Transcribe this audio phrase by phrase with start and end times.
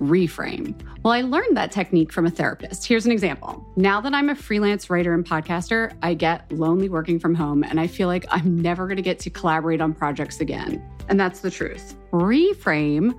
[0.00, 0.74] reframe.
[1.02, 2.86] Well, I learned that technique from a therapist.
[2.86, 3.64] Here's an example.
[3.76, 7.80] Now that I'm a freelance writer and podcaster, I get lonely working from home and
[7.80, 10.82] I feel like I'm never going to get to collaborate on projects again.
[11.08, 11.96] And that's the truth.
[12.12, 13.18] Reframe,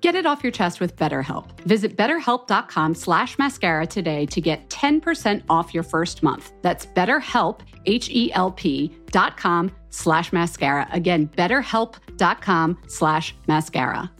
[0.00, 1.58] Get it off your chest with BetterHelp.
[1.62, 6.52] Visit betterhelp.com slash mascara today to get 10% off your first month.
[6.62, 10.86] That's betterhelp, H-E-L-P dot com slash mascara.
[10.92, 14.10] Again, betterhelp.com slash mascara.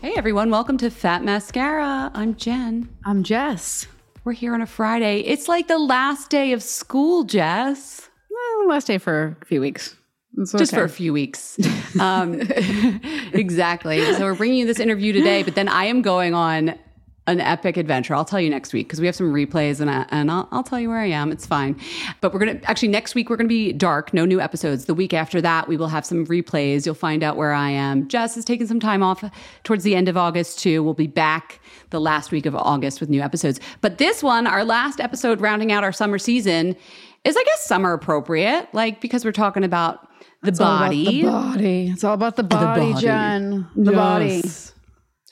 [0.00, 2.10] Hey everyone, welcome to Fat Mascara.
[2.14, 2.88] I'm Jen.
[3.04, 3.86] I'm Jess.
[4.24, 5.20] We're here on a Friday.
[5.20, 8.08] It's like the last day of school, Jess.
[8.30, 9.96] Well, last day for a few weeks.
[10.38, 11.58] It's Just for a few weeks.
[11.98, 12.40] Um,
[13.32, 14.00] exactly.
[14.14, 16.78] So we're bringing you this interview today, but then I am going on
[17.28, 18.16] an epic adventure.
[18.16, 20.64] I'll tell you next week because we have some replays and, I, and I'll, I'll
[20.64, 21.30] tell you where I am.
[21.30, 21.80] It's fine.
[22.20, 24.86] But we're going to actually next week, we're going to be dark, no new episodes.
[24.86, 26.84] The week after that, we will have some replays.
[26.84, 28.08] You'll find out where I am.
[28.08, 29.24] Jess is taking some time off
[29.62, 30.82] towards the end of August too.
[30.82, 31.60] We'll be back
[31.90, 33.60] the last week of August with new episodes.
[33.82, 36.74] But this one, our last episode rounding out our summer season,
[37.24, 40.08] is I guess summer appropriate, like because we're talking about
[40.42, 41.22] the It's all about body.
[41.22, 41.88] the body.
[41.88, 43.00] It's all about the body, body.
[43.00, 43.68] Jen.
[43.76, 44.40] The body.
[44.42, 44.74] Yes.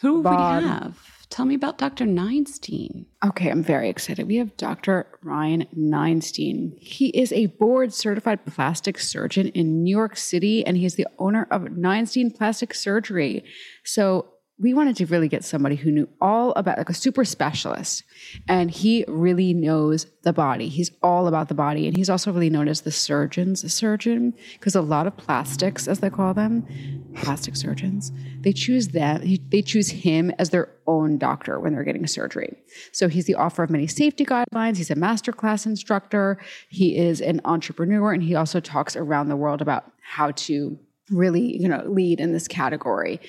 [0.02, 1.09] Who do we have?
[1.31, 2.06] Tell me about Dr.
[2.06, 3.06] Neinstein.
[3.25, 4.27] Okay, I'm very excited.
[4.27, 5.06] We have Dr.
[5.23, 6.77] Ryan Neinstein.
[6.77, 11.47] He is a board certified plastic surgeon in New York City, and he's the owner
[11.53, 13.44] of Neinstein Plastic Surgery.
[13.85, 14.30] So
[14.60, 18.04] we wanted to really get somebody who knew all about, like a super specialist,
[18.46, 20.68] and he really knows the body.
[20.68, 24.74] He's all about the body, and he's also really known as the surgeon's surgeon because
[24.74, 26.66] a lot of plastics, as they call them,
[27.14, 29.22] plastic surgeons, they choose them.
[29.48, 32.56] They choose him as their own doctor when they're getting surgery.
[32.92, 34.76] So he's the author of many safety guidelines.
[34.76, 36.38] He's a master class instructor.
[36.68, 40.78] He is an entrepreneur, and he also talks around the world about how to
[41.10, 43.20] really, you know, lead in this category.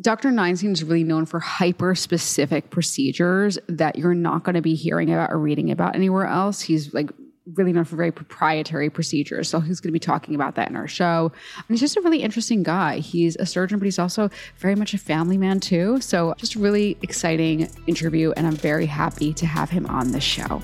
[0.00, 0.30] Dr.
[0.30, 5.12] Neinstein is really known for hyper specific procedures that you're not going to be hearing
[5.12, 6.60] about or reading about anywhere else.
[6.60, 7.10] He's like
[7.54, 9.48] really known for very proprietary procedures.
[9.48, 11.32] So he's going to be talking about that in our show.
[11.56, 12.98] And he's just a really interesting guy.
[12.98, 16.00] He's a surgeon, but he's also very much a family man too.
[16.00, 18.32] So just a really exciting interview.
[18.32, 20.62] And I'm very happy to have him on the show.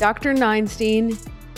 [0.00, 0.32] Dr.
[0.32, 1.14] Neinstein,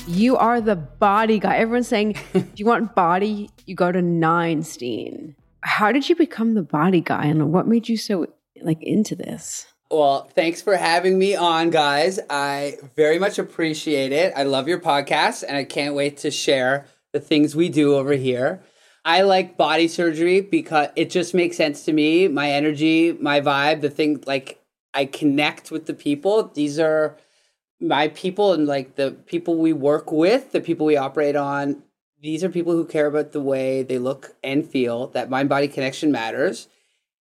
[0.09, 1.59] you are the body guy.
[1.59, 5.37] Everyone's saying, if you want body, you go to Neinstein.
[5.61, 8.27] How did you become the body guy and what made you so
[8.61, 9.67] like into this?
[9.93, 12.19] Well, thanks for having me on, guys.
[12.29, 14.33] I very much appreciate it.
[14.35, 18.15] I love your podcast and I can't wait to share the things we do over
[18.15, 18.61] here.
[19.05, 22.27] I like body surgery because it just makes sense to me.
[22.27, 24.61] My energy, my vibe, the thing like
[24.93, 26.51] I connect with the people.
[26.53, 27.17] These are
[27.83, 31.83] my people and like the people we work with, the people we operate on,
[32.21, 35.69] these are people who care about the way they look and feel, that mind body
[35.69, 36.69] connection matters.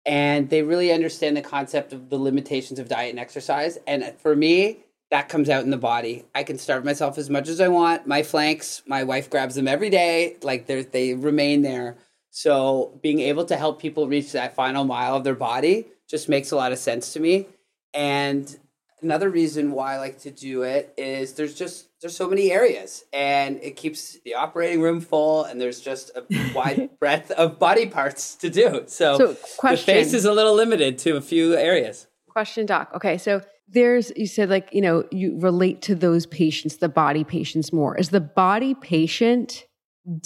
[0.06, 3.78] And they really understand the concept of the limitations of diet and exercise.
[3.88, 4.80] And uh, for me,
[5.12, 6.25] that comes out in the body.
[6.36, 8.06] I can starve myself as much as I want.
[8.06, 10.36] My flanks, my wife grabs them every day.
[10.42, 11.96] Like they remain there.
[12.31, 16.51] So being able to help people reach that final mile of their body just makes
[16.51, 17.48] a lot of sense to me.
[17.94, 18.57] And
[19.03, 23.05] another reason why I like to do it is there's just there's so many areas
[23.13, 26.23] and it keeps the operating room full and there's just a
[26.55, 28.83] wide breadth of body parts to do.
[28.88, 29.27] So, so
[29.69, 32.07] the face is a little limited to a few areas.
[32.29, 32.91] Question doc.
[32.95, 37.23] Okay, so there's you said like, you know, you relate to those patients, the body
[37.23, 37.97] patients more.
[37.97, 39.65] Is the body patient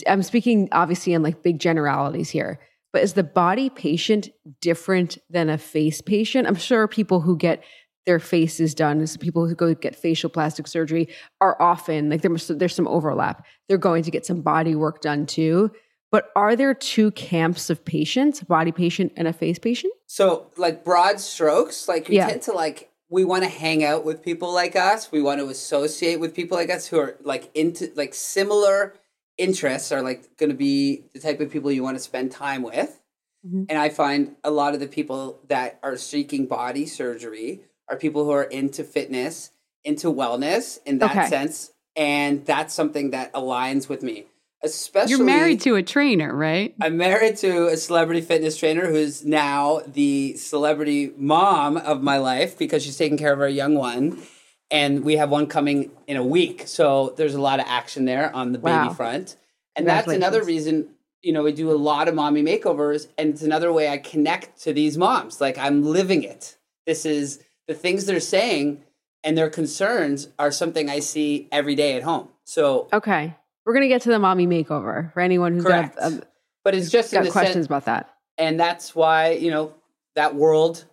[0.08, 2.60] I'm speaking obviously in like big generalities here.
[2.94, 4.30] But is the body patient
[4.62, 6.48] different than a face patient?
[6.48, 7.64] I'm sure people who get
[8.08, 9.02] their face is done.
[9.02, 11.10] As people who go get facial plastic surgery
[11.42, 13.46] are often like there must, there's some overlap.
[13.68, 15.72] They're going to get some body work done too.
[16.10, 19.94] But are there two camps of patients a body patient and a face patient?
[20.08, 22.30] So like broad strokes like we yeah.
[22.30, 25.12] tend to like we want to hang out with people like us.
[25.12, 28.96] We want to associate with people like us who are like into like similar
[29.38, 32.64] interests are like going to be the type of people you want to spend time
[32.64, 33.02] with.
[33.46, 33.66] Mm-hmm.
[33.70, 38.24] and i find a lot of the people that are seeking body surgery are people
[38.26, 39.52] who are into fitness,
[39.84, 41.28] into wellness in that okay.
[41.28, 41.72] sense.
[41.96, 44.26] And that's something that aligns with me.
[44.64, 46.74] Especially You're married to a trainer, right?
[46.82, 52.58] I'm married to a celebrity fitness trainer who's now the celebrity mom of my life
[52.58, 54.22] because she's taking care of our young one.
[54.70, 56.64] And we have one coming in a week.
[56.66, 58.84] So there's a lot of action there on the wow.
[58.84, 59.38] baby front.
[59.76, 60.90] And that's another reason
[61.22, 64.62] you know, we do a lot of mommy makeovers, and it's another way I connect
[64.62, 65.42] to these moms.
[65.42, 66.58] Like I'm living it.
[66.86, 68.84] This is the things they're saying
[69.24, 72.30] and their concerns are something I see every day at home.
[72.46, 73.36] So okay,
[73.66, 75.96] we're gonna get to the mommy makeover for anyone who's correct.
[75.98, 76.24] got, um,
[76.64, 79.74] but it's just got questions sense, about that, and that's why you know
[80.16, 80.86] that world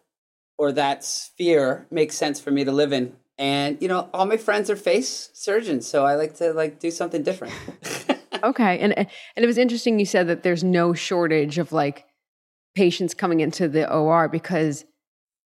[0.59, 3.17] or that sphere makes sense for me to live in.
[3.37, 6.91] And you know, all my friends are face surgeons, so I like to like do
[6.91, 7.55] something different.
[8.45, 12.07] okay, and and it was interesting you said that there's no shortage of like
[12.75, 14.85] patients coming into the OR because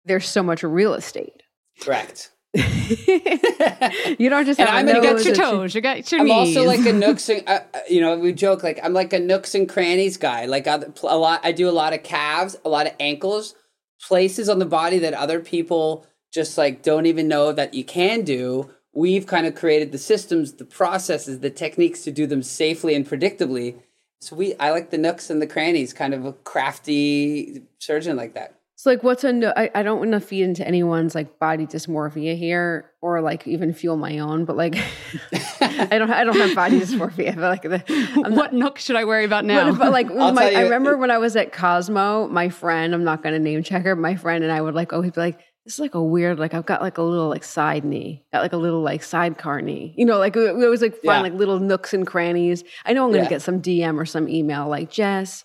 [0.04, 1.42] there's so much real estate.
[1.80, 2.30] Correct.
[2.54, 6.56] you don't just have I'm you got your toes, you got your I'm knees.
[6.56, 9.18] also like a nooks and uh, uh, you know we joke like I'm like a
[9.18, 10.46] nooks and crannies guy.
[10.46, 13.54] Like a lot, I do a lot of calves, a lot of ankles,
[14.00, 18.22] places on the body that other people just like don't even know that you can
[18.22, 18.70] do.
[18.94, 23.06] We've kind of created the systems, the processes, the techniques to do them safely and
[23.06, 23.80] predictably.
[24.20, 28.34] So we, I like the nooks and the crannies, kind of a crafty surgeon like
[28.34, 28.57] that.
[28.78, 31.66] So like what's a no I, I don't want to feed into anyone's like body
[31.66, 34.76] dysmorphia here or like even fuel my own, but like
[35.60, 37.34] I don't I don't have body dysmorphia.
[37.34, 37.82] But like the,
[38.24, 39.72] I'm what not, nook should I worry about now?
[39.72, 43.20] But, but like my, I remember when I was at Cosmo, my friend, I'm not
[43.20, 45.80] gonna name check her, my friend and I would like always be like, this is
[45.80, 48.56] like a weird, like I've got like a little like side knee, got like a
[48.56, 49.92] little like sidecar knee.
[49.96, 51.20] You know, like we always like find yeah.
[51.22, 52.62] like little nooks and crannies.
[52.86, 53.28] I know I'm gonna yeah.
[53.28, 55.44] get some DM or some email like Jess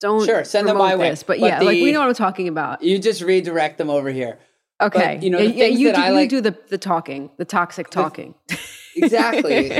[0.00, 1.10] don't sure send them my this, way.
[1.10, 2.82] But, but yeah, the, like we know what I'm talking about.
[2.82, 4.38] You just redirect them over here.
[4.80, 7.90] Okay, but, you know, yeah, you, do, like, you do the the talking, the toxic
[7.90, 8.34] talking.
[8.96, 9.72] exactly.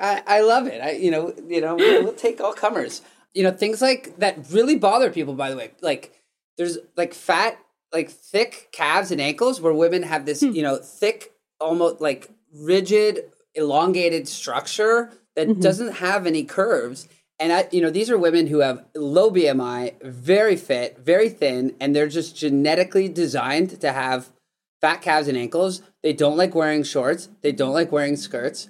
[0.00, 0.80] I, I, love it.
[0.82, 3.02] I you know you know we'll, we'll take all comers.
[3.34, 5.34] You know things like that really bother people.
[5.34, 6.14] By the way, like
[6.56, 7.58] there's like fat,
[7.92, 10.52] like thick calves and ankles where women have this hmm.
[10.52, 13.24] you know thick, almost like rigid,
[13.54, 15.60] elongated structure that mm-hmm.
[15.60, 17.06] doesn't have any curves
[17.40, 21.74] and I, you know, these are women who have low BMI, very fit, very thin,
[21.80, 24.30] and they're just genetically designed to have
[24.82, 25.82] fat calves and ankles.
[26.02, 27.30] They don't like wearing shorts.
[27.40, 28.68] They don't like wearing skirts.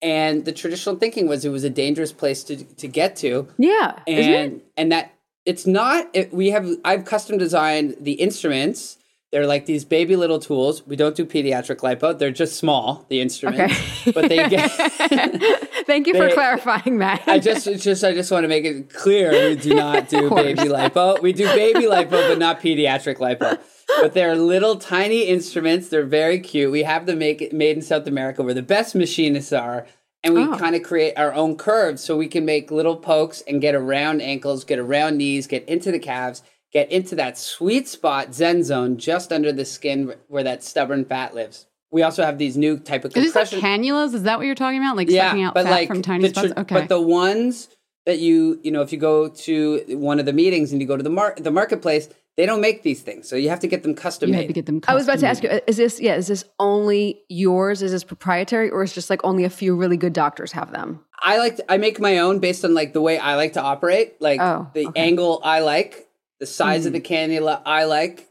[0.00, 3.48] And the traditional thinking was it was a dangerous place to, to get to.
[3.58, 3.98] Yeah.
[4.06, 5.14] And and that
[5.44, 8.98] it's not it, we have I've custom designed the instruments.
[9.32, 10.86] They're like these baby little tools.
[10.86, 12.18] We don't do pediatric lipo.
[12.18, 13.74] They're just small, the instruments.
[14.02, 14.12] Okay.
[14.12, 14.70] But they get
[15.86, 17.22] Thank you for clarifying that.
[17.26, 20.62] I just, just, I just want to make it clear we do not do baby
[20.64, 21.20] lipo.
[21.22, 23.58] We do baby lipo, but not pediatric lipo.
[24.02, 25.88] But they're little tiny instruments.
[25.88, 26.70] They're very cute.
[26.70, 29.86] We have them make made in South America, where the best machinists are,
[30.22, 30.56] and we Oh.
[30.58, 34.20] kind of create our own curves, so we can make little pokes and get around
[34.22, 36.42] ankles, get around knees, get into the calves,
[36.72, 41.34] get into that sweet spot Zen zone just under the skin where that stubborn fat
[41.34, 41.66] lives.
[41.90, 44.14] We also have these new type of Is this like compression cannulas?
[44.14, 44.96] Is that what you're talking about?
[44.96, 46.52] Like sucking out fat from tiny tr- spots?
[46.56, 46.74] Okay.
[46.74, 47.68] But the ones
[48.06, 50.96] that you, you know, if you go to one of the meetings and you go
[50.96, 53.82] to the mar- the marketplace, they don't make these things, so you have to get
[53.82, 54.40] them custom you made.
[54.40, 54.80] had to get them.
[54.88, 57.82] I was about to ask you, is this yeah, is this only yours?
[57.82, 61.04] Is this proprietary or is just like only a few really good doctors have them?
[61.22, 63.60] I like to, I make my own based on like the way I like to
[63.62, 65.00] operate, like Oh, the okay.
[65.00, 66.08] angle I like,
[66.42, 67.04] the size of the hmm.
[67.04, 68.28] cannula I like,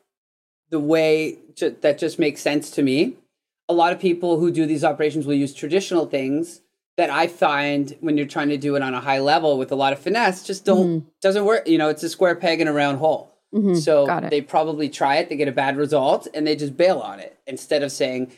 [0.70, 3.16] the way ju- that just makes sense to me.
[3.70, 6.60] A lot of people who do these operations will use traditional things
[6.98, 9.76] that I find when you're trying to do it on a high level with a
[9.76, 11.08] lot of finesse just don't hmm.
[11.22, 11.66] doesn't work.
[11.70, 13.32] You know, it's a square peg in a round hole.
[13.56, 13.76] Mm-hmm.
[13.76, 14.30] So Got it.
[14.30, 17.40] they probably try it, they get a bad result, and they just bail on it
[17.48, 18.34] instead of saying,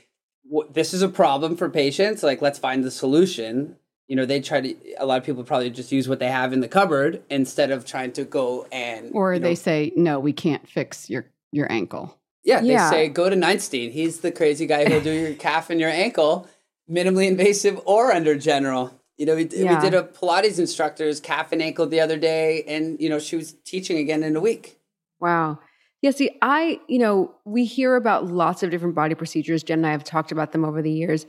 [0.72, 2.22] "This is a problem for patients.
[2.22, 3.78] Like, let's find the solution."
[4.08, 4.76] You know, they try to.
[5.00, 7.86] A lot of people probably just use what they have in the cupboard instead of
[7.86, 9.12] trying to go and.
[9.14, 12.18] Or you know, they say, no, we can't fix your your ankle.
[12.44, 12.90] yeah, they Yeah.
[12.90, 13.92] say go to Neinstein.
[13.92, 16.48] He's the crazy guy who'll do your calf and your ankle,
[16.90, 18.92] minimally invasive or under general.
[19.18, 19.76] You know, we, Yeah.
[19.76, 23.36] we did a Pilates instructor's calf and ankle the other day, and you know she
[23.38, 24.80] was teaching again in a week.
[25.22, 25.60] Wow.
[26.02, 29.64] Yeah, see, I, you know, we hear about lots of different body procedures.
[29.64, 31.26] Jen and I have talked about them over the years,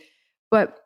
[0.50, 0.83] but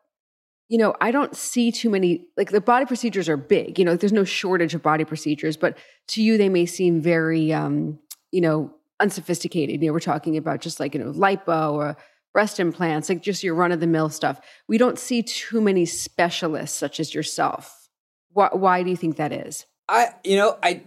[0.69, 3.77] you know, I don't see too many like the body procedures are big.
[3.77, 5.77] You know, there's no shortage of body procedures, but
[6.09, 7.99] to you they may seem very um,
[8.31, 9.81] you know, unsophisticated.
[9.81, 11.97] You know, we're talking about just like, you know, lipo or
[12.33, 14.39] breast implants, like just your run of the mill stuff.
[14.67, 17.89] We don't see too many specialists such as yourself.
[18.31, 19.65] Why, why do you think that is?
[19.87, 20.83] I, you know, I,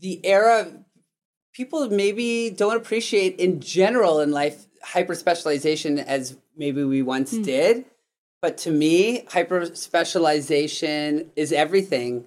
[0.00, 0.72] the era,
[1.52, 7.84] people maybe don't appreciate in general in life hyper specialization as maybe we once did.
[8.46, 12.26] But to me, hyper specialization is everything.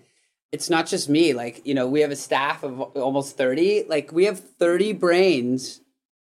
[0.51, 1.31] It's not just me.
[1.31, 3.85] Like, you know, we have a staff of almost 30.
[3.87, 5.79] Like, we have 30 brains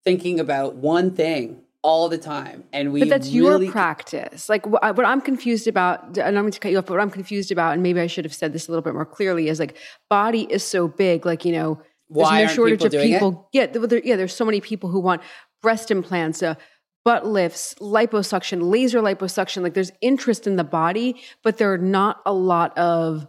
[0.06, 2.64] thinking about one thing all the time.
[2.72, 4.48] And we But that's really your practice.
[4.48, 7.12] Like what, I'm confused about, and I'm going to cut you off, but what I'm
[7.12, 9.60] confused about, and maybe I should have said this a little bit more clearly, is
[9.60, 9.76] like
[10.10, 11.26] body is so big.
[11.26, 11.76] Like you know,
[12.10, 13.16] there's Why no aren't shortage people of doing it?
[13.16, 13.50] people.
[13.52, 14.16] Yeah, there- yeah.
[14.16, 15.22] There's so many people who want
[15.62, 16.56] breast implants, uh,
[17.06, 19.62] butt lifts, liposuction, laser liposuction.
[19.62, 23.28] Like there's interest in the body, but there are not a lot of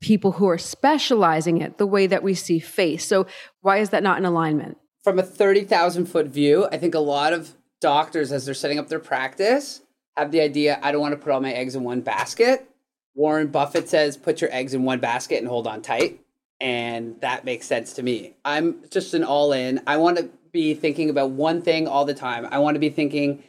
[0.00, 3.06] people who are specializing it the way that we see face.
[3.06, 3.26] So
[3.60, 4.76] why is that not in alignment?
[5.04, 8.88] from a 30,000 foot view, I think a lot of doctors, as they're setting up
[8.88, 9.82] their practice,
[10.16, 12.66] have the idea I don't want to put all my eggs in one basket.
[13.14, 16.20] Warren Buffett says, put your eggs in one basket and hold on tight.
[16.60, 18.34] And that makes sense to me.
[18.44, 19.82] I'm just an all in.
[19.86, 22.48] I want to be thinking about one thing all the time.
[22.50, 23.42] I want to be thinking,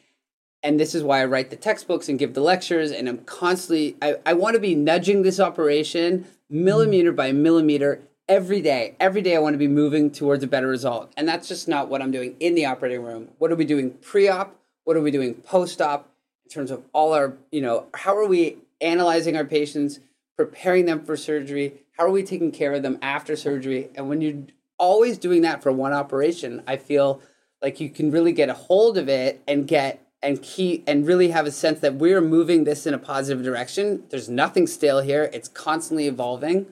[0.63, 3.95] and this is why I write the textbooks and give the lectures, and I'm constantly,
[4.01, 8.95] I, I want to be nudging this operation millimeter by millimeter every day.
[8.99, 11.13] Every day I want to be moving towards a better result.
[11.15, 13.29] And that's just not what I'm doing in the operating room.
[13.37, 14.55] What are we doing pre op?
[14.83, 16.09] What are we doing post op
[16.43, 19.99] in terms of all our, you know, how are we analyzing our patients,
[20.37, 21.73] preparing them for surgery?
[21.97, 23.89] How are we taking care of them after surgery?
[23.95, 24.43] And when you're
[24.77, 27.21] always doing that for one operation, I feel
[27.61, 31.29] like you can really get a hold of it and get and keep and really
[31.29, 34.03] have a sense that we're moving this in a positive direction.
[34.09, 35.29] There's nothing stale here.
[35.33, 36.67] It's constantly evolving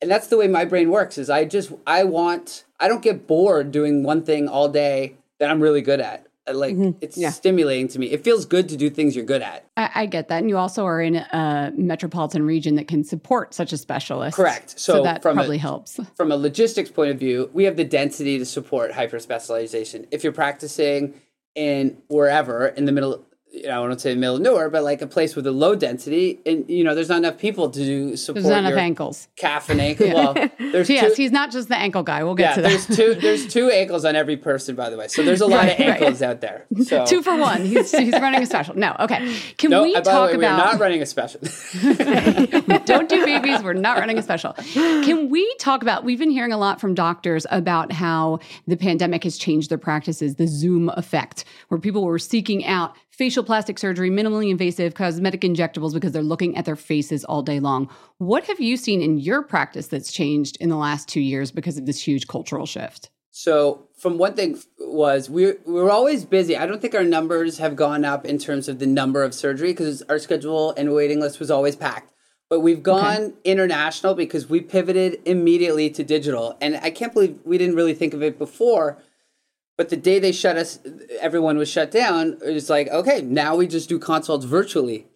[0.00, 3.26] and that's the way my brain works is i just i want i don't get
[3.26, 6.98] bored doing one thing all day that i'm really good at I like mm-hmm.
[7.00, 7.30] it's Yeah.
[7.30, 10.28] stimulating to me it feels good to do things you're good at I, I get
[10.28, 10.38] that.
[10.38, 14.36] And you also are in a metropolitan region that can support such a specialist.
[14.36, 14.70] Correct.
[14.78, 16.00] So, So that from a- probably helps.
[16.16, 20.22] from a logistics point of view we have the density to support hyper specialization if
[20.24, 21.14] you're practicing
[21.54, 23.26] in wherever in the middle
[23.56, 25.50] you know, I don't say the middle of nowhere, but like a place with a
[25.52, 28.78] low density, and you know, there's not enough people to do support There's not enough
[28.78, 29.28] ankles.
[29.36, 30.06] calf and ankle.
[30.14, 32.22] Well, there's Yes, two, he's not just the ankle guy.
[32.24, 32.68] We'll get yeah, to that.
[32.68, 35.08] there's two there's two ankles on every person, by the way.
[35.08, 35.88] So there's a lot Right, of right.
[36.02, 36.66] ankles out there.
[36.84, 37.64] So Two for one.
[37.64, 38.76] He's, he's running a special.
[38.76, 39.34] No, okay.
[39.58, 40.58] Can no, we by talk the way, about?
[40.58, 41.40] we're not running a special.
[42.84, 43.62] Don't do babies.
[43.62, 44.52] We're not running a special.
[44.52, 46.04] Can we talk about?
[46.04, 50.36] We've been hearing a lot from doctors about how the pandemic has changed their practices,
[50.36, 55.94] the Zoom effect, where people were seeking out facial plastic surgery, minimally invasive cosmetic injectables
[55.94, 57.88] because they're looking at their faces all day long.
[58.18, 61.78] What have you seen in your practice that's changed in the last two years because
[61.78, 63.10] of this huge cultural shift?
[63.30, 66.56] So, from one thing was we we were always busy.
[66.56, 69.72] I don't think our numbers have gone up in terms of the number of surgery
[69.72, 72.14] because our schedule and waiting list was always packed.
[72.48, 77.58] But we've gone international because we pivoted immediately to digital, and I can't believe we
[77.58, 79.02] didn't really think of it before.
[79.78, 80.78] But the day they shut us,
[81.20, 82.38] everyone was shut down.
[82.42, 85.06] It's like, okay, now we just do consults virtually,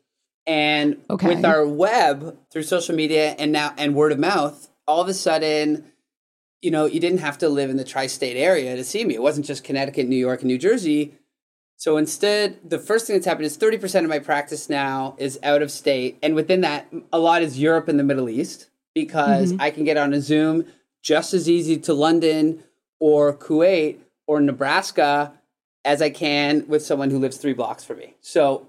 [0.46, 1.28] and Okay.
[1.28, 5.14] with our web through social media and now and word of mouth, all of a
[5.14, 5.90] sudden
[6.62, 9.14] you know, you didn't have to live in the tri-state area to see me.
[9.14, 11.14] It wasn't just Connecticut, New York, and New Jersey.
[11.76, 15.62] So instead, the first thing that's happened is 30% of my practice now is out
[15.62, 16.18] of state.
[16.22, 19.62] And within that, a lot is Europe and the Middle East because mm-hmm.
[19.62, 20.66] I can get on a Zoom
[21.02, 22.62] just as easy to London
[22.98, 23.96] or Kuwait
[24.30, 25.32] or Nebraska
[25.84, 28.14] as I can with someone who lives three blocks from me.
[28.20, 28.68] So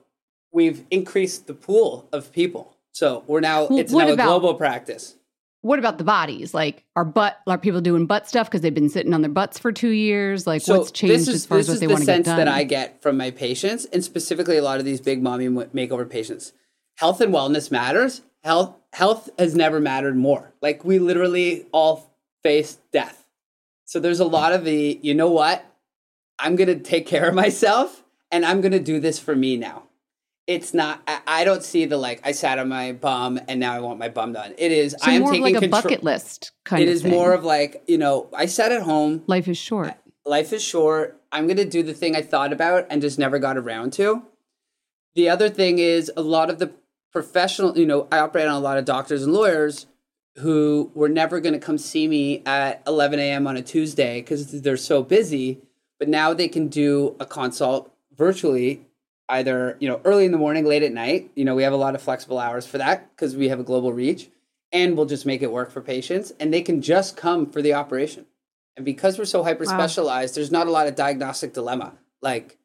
[0.51, 2.75] we've increased the pool of people.
[2.93, 5.15] So we're now, Well, it's now about- a global practice.
[5.63, 6.55] What about the bodies?
[6.55, 9.59] Like, are butt are people doing butt stuff because they've been sitting on their butts
[9.59, 10.47] for two years?
[10.47, 12.17] Like, what's changed is, as far as what they the want to get done?
[12.17, 14.85] This is the sense that I get from my patients, and specifically a lot of
[14.85, 16.53] these big mommy makeover patients.
[16.97, 18.21] Health and wellness matters.
[18.43, 20.51] Health health has never mattered more.
[20.63, 22.09] Like we literally all
[22.41, 23.20] face death.
[23.91, 25.65] So there's a lot of the you know what?
[26.39, 29.83] I'm gonna take care of myself, and I'm gonna do this for me now.
[30.47, 31.01] It's not.
[31.05, 32.21] I, I don't see the like.
[32.23, 34.53] I sat on my bum, and now I want my bum done.
[34.57, 34.95] It is.
[34.97, 35.81] so I am more of taking like a control.
[35.81, 37.11] bucket list kind It is thing.
[37.11, 38.29] more of like you know.
[38.33, 39.93] I sat at home life is short.
[40.25, 41.19] life is short.
[41.33, 44.23] I'm going to do the thing I thought about and just never got around to.
[45.15, 46.71] The other thing is a lot of the
[47.11, 49.85] professional, you know, I operate on a lot of doctors and lawyers
[50.37, 53.47] who were never going to come see me at 11 a.m.
[53.47, 55.61] on a Tuesday because they're so busy.
[55.99, 58.87] But now they can do a consult virtually,
[59.29, 61.31] either, you know, early in the morning, late at night.
[61.35, 63.63] You know, we have a lot of flexible hours for that because we have a
[63.63, 64.29] global reach
[64.71, 67.73] and we'll just make it work for patients and they can just come for the
[67.73, 68.25] operation.
[68.77, 71.93] And because we're so hyper specialized, there's not a lot of diagnostic dilemma.
[72.21, 72.57] Like,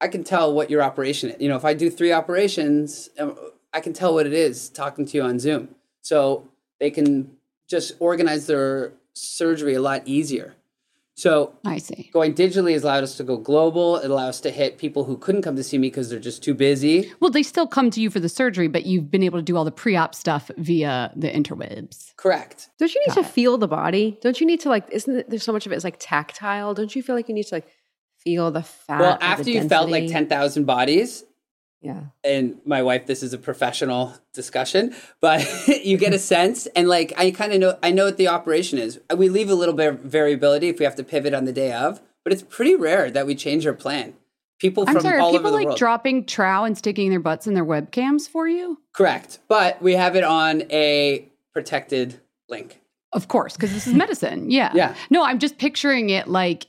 [0.00, 1.40] I can tell what your operation is.
[1.40, 3.36] You know, if I do three operations, um,
[3.72, 5.74] I can tell what it is talking to you on Zoom.
[6.00, 6.48] So
[6.82, 7.30] they can
[7.68, 10.56] just organize their surgery a lot easier.
[11.14, 12.10] So I see.
[12.12, 13.98] going digitally has allowed us to go global.
[13.98, 16.42] It allows us to hit people who couldn't come to see me because they're just
[16.42, 17.12] too busy.
[17.20, 19.56] Well, they still come to you for the surgery, but you've been able to do
[19.56, 22.16] all the pre-op stuff via the interwebs.
[22.16, 22.70] Correct.
[22.80, 24.18] Don't you need to feel the body?
[24.22, 24.90] Don't you need to like?
[24.90, 26.74] Isn't it, there's so much of it is like tactile?
[26.74, 27.68] Don't you feel like you need to like
[28.18, 28.98] feel the fat?
[28.98, 31.22] Well, or the after you felt like 10,000 bodies,
[31.82, 32.00] yeah.
[32.24, 35.44] and my wife this is a professional discussion but
[35.84, 38.78] you get a sense and like i kind of know i know what the operation
[38.78, 41.52] is we leave a little bit of variability if we have to pivot on the
[41.52, 44.14] day of but it's pretty rare that we change our plan
[44.60, 47.20] people I'm from sorry, all over people the like world dropping trow and sticking their
[47.20, 48.78] butts in their webcams for you?
[48.94, 52.80] correct but we have it on a protected link
[53.12, 54.50] Of course, because this is medicine.
[54.50, 54.70] Yeah.
[54.74, 54.94] Yeah.
[55.10, 56.66] No, I'm just picturing it like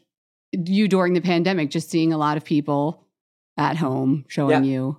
[0.52, 3.06] you during the pandemic, just seeing a lot of people
[3.58, 4.72] at home showing Yeah.
[4.72, 4.98] you.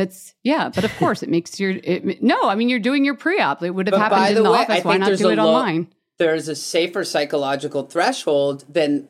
[0.00, 2.48] That's yeah, but of course it makes your it, no.
[2.48, 3.62] I mean, you're doing your pre-op.
[3.62, 4.84] It would have But by happened in the the way, I office.
[4.84, 5.88] Why not do it low- online?
[6.18, 9.08] there's a safer psychological threshold than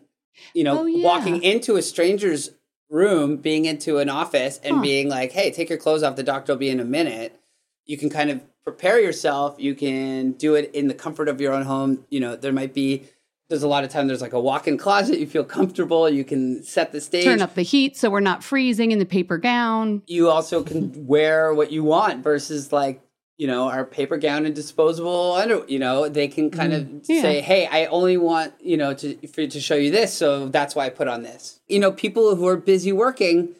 [0.53, 1.05] you know Oh, yeah.
[1.05, 2.51] walking into a stranger's
[2.91, 4.83] room being into an office and Huh.
[4.83, 7.39] being like hey take your clothes off the doctor will be in a minute
[7.87, 11.53] you can kind of prepare yourself you can do it in the comfort of your
[11.53, 13.05] own home you know there might be
[13.51, 16.63] there's a lot of time there's like a walk-in closet you feel comfortable you can
[16.63, 17.25] set the stage.
[17.25, 20.03] Turn up the heat so we're not freezing in the paper gown.
[20.07, 23.03] you also can wear what you want versus like
[23.37, 26.61] you know our paper gown and disposable under you know they can mm-hmm.
[26.61, 27.23] kind of Yeah.
[27.23, 30.75] say hey i only want you know to for to show you this so that's
[30.75, 31.61] why i put on this.
[31.69, 33.57] You know people who are busy working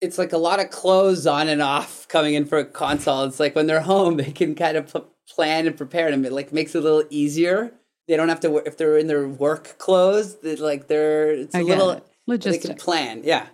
[0.00, 3.28] it's like a lot of clothes on and off coming in for a consult.
[3.28, 6.32] It's like when they're home they can kind of pl- plan and prepare and it
[6.32, 7.72] like makes it a little easier
[8.08, 11.62] they don't have to if they're in their work clothes like they're it's a I
[11.62, 12.06] get little it.
[12.26, 13.46] they can plan yeah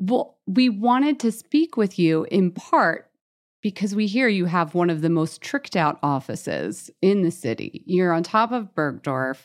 [0.00, 3.08] Well, we wanted to speak with you in part
[3.62, 7.82] because we hear you have one of the most tricked out offices in the city.
[7.86, 9.38] You're on top of Bergdorf.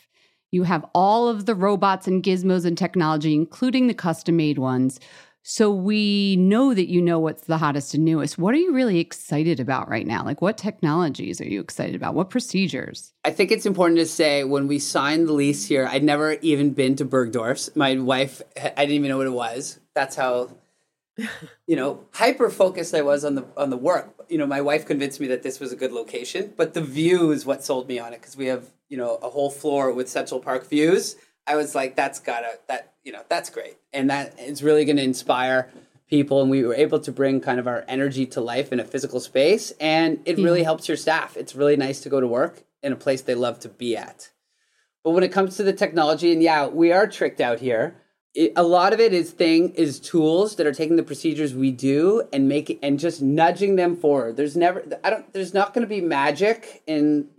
[0.51, 4.99] You have all of the robots and gizmos and technology, including the custom made ones.
[5.49, 8.37] So we know that you know what's the hottest and newest.
[8.37, 10.25] What are you really excited about right now?
[10.25, 12.15] Like what technologies are you excited about?
[12.15, 13.13] What procedures?
[13.23, 16.71] I think it's important to say when we signed the lease here, I'd never even
[16.71, 17.73] been to Bergdorf's.
[17.77, 19.79] My wife, I didn't even know what it was.
[19.95, 20.49] That's how,
[21.65, 24.25] you know, hyper focused I was on the on the work.
[24.27, 27.31] You know, my wife convinced me that this was a good location, but the view
[27.31, 30.09] is what sold me on it because we have you know a whole floor with
[30.09, 31.15] Central Park views.
[31.47, 34.97] I was like, that's gotta that you know that's great, and that is really going
[34.97, 35.71] to inspire
[36.09, 36.41] people.
[36.41, 39.19] And we were able to bring kind of our energy to life in a physical
[39.19, 40.43] space, and it hmm.
[40.43, 41.37] really helps your staff.
[41.37, 44.31] It's really nice to go to work in a place they love to be at.
[45.03, 47.95] But when it comes to the technology, and yeah, we are tricked out here.
[48.35, 51.71] It, a lot of it is thing is tools that are taking the procedures we
[51.71, 54.35] do and making and just nudging them forward.
[54.35, 57.29] There's never I don't there's not going to be magic in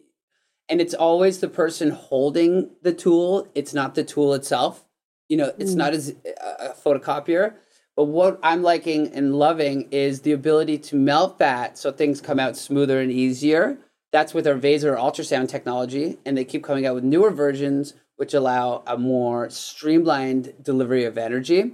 [0.69, 3.49] and it's always the person holding the tool.
[3.55, 4.85] It's not the tool itself.
[5.29, 5.77] You know, it's mm.
[5.77, 7.55] not as uh, a photocopier.
[7.97, 12.39] But what I'm liking and loving is the ability to melt fat so things come
[12.39, 13.79] out smoother and easier.
[14.13, 18.35] That's with our Vaser ultrasound technology, and they keep coming out with newer versions which
[18.35, 21.73] allow a more streamlined delivery of energy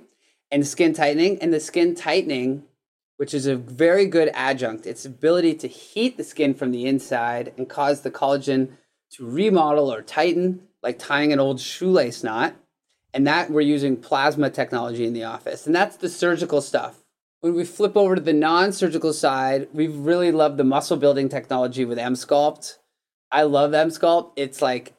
[0.51, 1.39] and skin tightening.
[1.39, 2.65] And the skin tightening,
[3.17, 7.55] which is a very good adjunct, its ability to heat the skin from the inside
[7.57, 8.77] and cause the collagen
[9.15, 12.55] to remodel or tighten, like tying an old shoelace knot.
[13.13, 15.67] And that we're using plasma technology in the office.
[15.67, 17.05] And that's the surgical stuff.
[17.41, 21.29] When we flip over to the non surgical side, we've really love the muscle building
[21.29, 22.79] technology with Emsculpt.
[23.31, 24.33] I love Emsculpt.
[24.35, 24.95] It's like,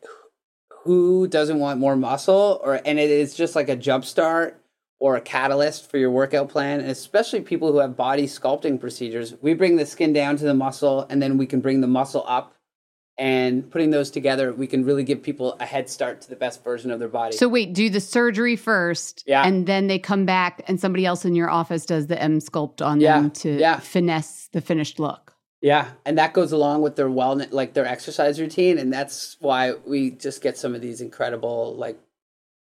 [0.84, 2.62] who doesn't want more muscle?
[2.64, 4.62] Or and it is just like a jump start
[5.00, 9.34] or a catalyst for your workout plan, and especially people who have body sculpting procedures.
[9.42, 12.24] We bring the skin down to the muscle, and then we can bring the muscle
[12.28, 12.55] up.
[13.18, 16.64] And putting those together, we can really give people a head start to the best
[16.66, 17.38] version of their body.
[17.38, 19.48] So wait, do the surgery first, Yeah.
[19.48, 23.00] and then they come back, and somebody else in your office does the Emsculpt on
[23.00, 23.80] Yeah, them to yeah.
[23.80, 25.34] finesse the finished look.
[25.62, 29.74] Yeah, and that goes along with their wellness, like their exercise routine, and that's why
[29.88, 31.98] we just get some of these incredible, like,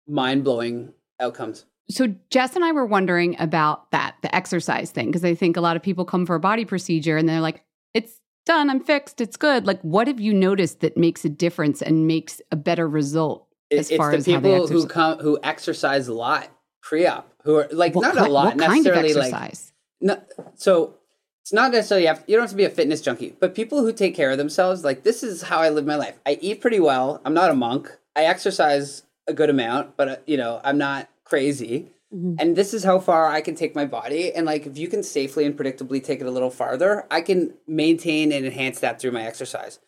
[0.08, 1.66] mind blowing outcomes.
[1.90, 5.62] So Jess and I were wondering about that, the exercise thing, because I think a
[5.62, 7.62] lot of people come for a body procedure and they're like,
[7.94, 11.82] "It's done, I'm fixed, it's good." Like, what have you noticed that makes a difference
[11.82, 15.20] and makes a better result as it's far the as how they people who come
[15.20, 16.50] who exercise a lot
[16.82, 19.54] pre-op, who are like What not ki- a lot what kind of necessarily, like
[20.02, 20.22] no,
[20.56, 20.96] so
[21.42, 23.82] it's not necessarily you, have, you don't have to be a fitness junkie, but people
[23.82, 26.20] who take care of themselves, like this is how I live my life.
[26.26, 27.22] I eat pretty well.
[27.26, 27.98] I'm not a monk.
[28.16, 31.88] I exercise a good amount, but uh, you know I'm not crazy.
[32.14, 32.36] Mm-hmm.
[32.40, 34.34] And this is how far I can take my body.
[34.34, 37.54] And like if you can safely and predictably take it a little farther, I can
[37.68, 39.80] maintain and enhance that through my exercise.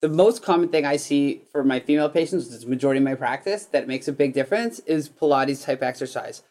[0.00, 3.04] The most common thing I see for my female patients, which is the majority of
[3.04, 6.42] my practice, that makes a big difference is Pilates type exercise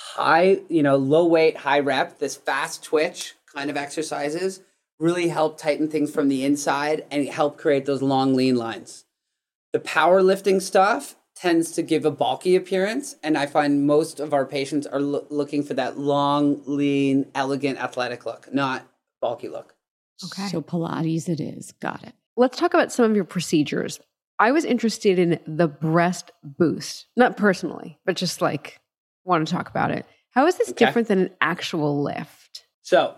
[0.00, 4.62] high, you know, low weight, high rep, this fast twitch kind of exercises
[4.98, 9.04] really help tighten things from the inside and help create those long, lean lines.
[9.72, 14.44] The powerlifting stuff tends to give a bulky appearance, and I find most of our
[14.44, 18.86] patients are loo- looking for that long, lean, elegant, athletic look, not
[19.22, 19.74] bulky look.
[20.22, 20.48] Okay.
[20.48, 21.72] So Pilates it is.
[21.80, 22.12] Got it.
[22.36, 24.00] Let's talk about some of your procedures.
[24.38, 28.78] I was interested in the breast boost, not personally, but just like
[29.24, 30.04] want to talk about it.
[30.30, 30.84] How is this Okay.
[30.84, 32.64] different than an actual lift?
[32.82, 33.14] So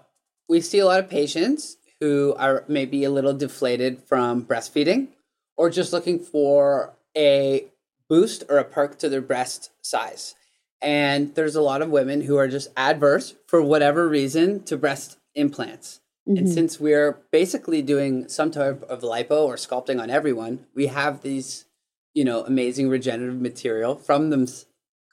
[0.48, 5.08] we see a lot of patients who are maybe a little deflated from breastfeeding
[5.56, 7.66] or just looking for a
[8.12, 10.35] boost or a perk to their breast size.
[10.83, 15.16] And there's a lot of women who are just adverse for whatever reason to breast
[15.35, 16.03] implants.
[16.27, 16.46] And mm-hmm.
[16.48, 21.64] since we're basically doing some type of lipo or sculpting on everyone, we have these,
[22.12, 24.46] you know, amazing regenerative material from them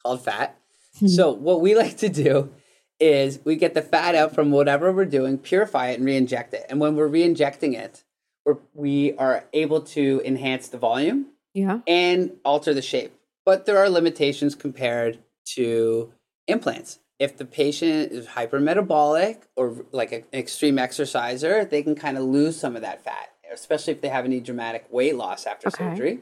[0.03, 0.57] called fat.
[0.97, 1.07] Mm-hmm.
[1.07, 2.51] so what we like to do
[2.99, 6.65] is we get the fat out from whatever we're doing, purify it, and re-inject it.
[6.67, 8.03] And when we're re-injecting it,
[8.43, 11.79] we're, we are able to enhance the volume Yeah.
[11.88, 13.13] and alter the shape.
[13.45, 15.19] But there are limitations compared
[15.55, 16.12] to
[16.47, 16.99] implants.
[17.17, 22.57] If the patient is hypermetabolic or like an extreme exerciser, they can kind of lose
[22.59, 25.77] some of that fat, especially if they have any dramatic weight loss after Okay.
[25.89, 26.19] surgery.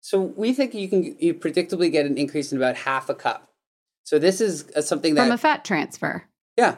[0.00, 3.50] So we think you can you predictably get an increase in about half a cup.
[4.04, 6.24] So this is uh, something that From a fat transfer.
[6.56, 6.76] yeah.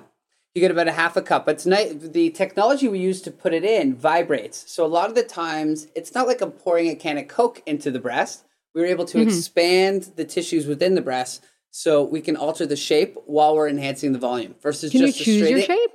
[0.59, 1.47] You get about a half a cup.
[1.47, 4.65] But tonight, the technology we use to put it in vibrates.
[4.67, 7.63] So a lot of the times, it's not like I'm pouring a can of Coke
[7.65, 8.45] into the breast.
[8.75, 9.29] We were able to Mm-hmm.
[9.29, 14.11] expand the tissues within the breast so we can alter the shape while we're enhancing
[14.13, 15.91] the volume versus Can just a choose your in- shape?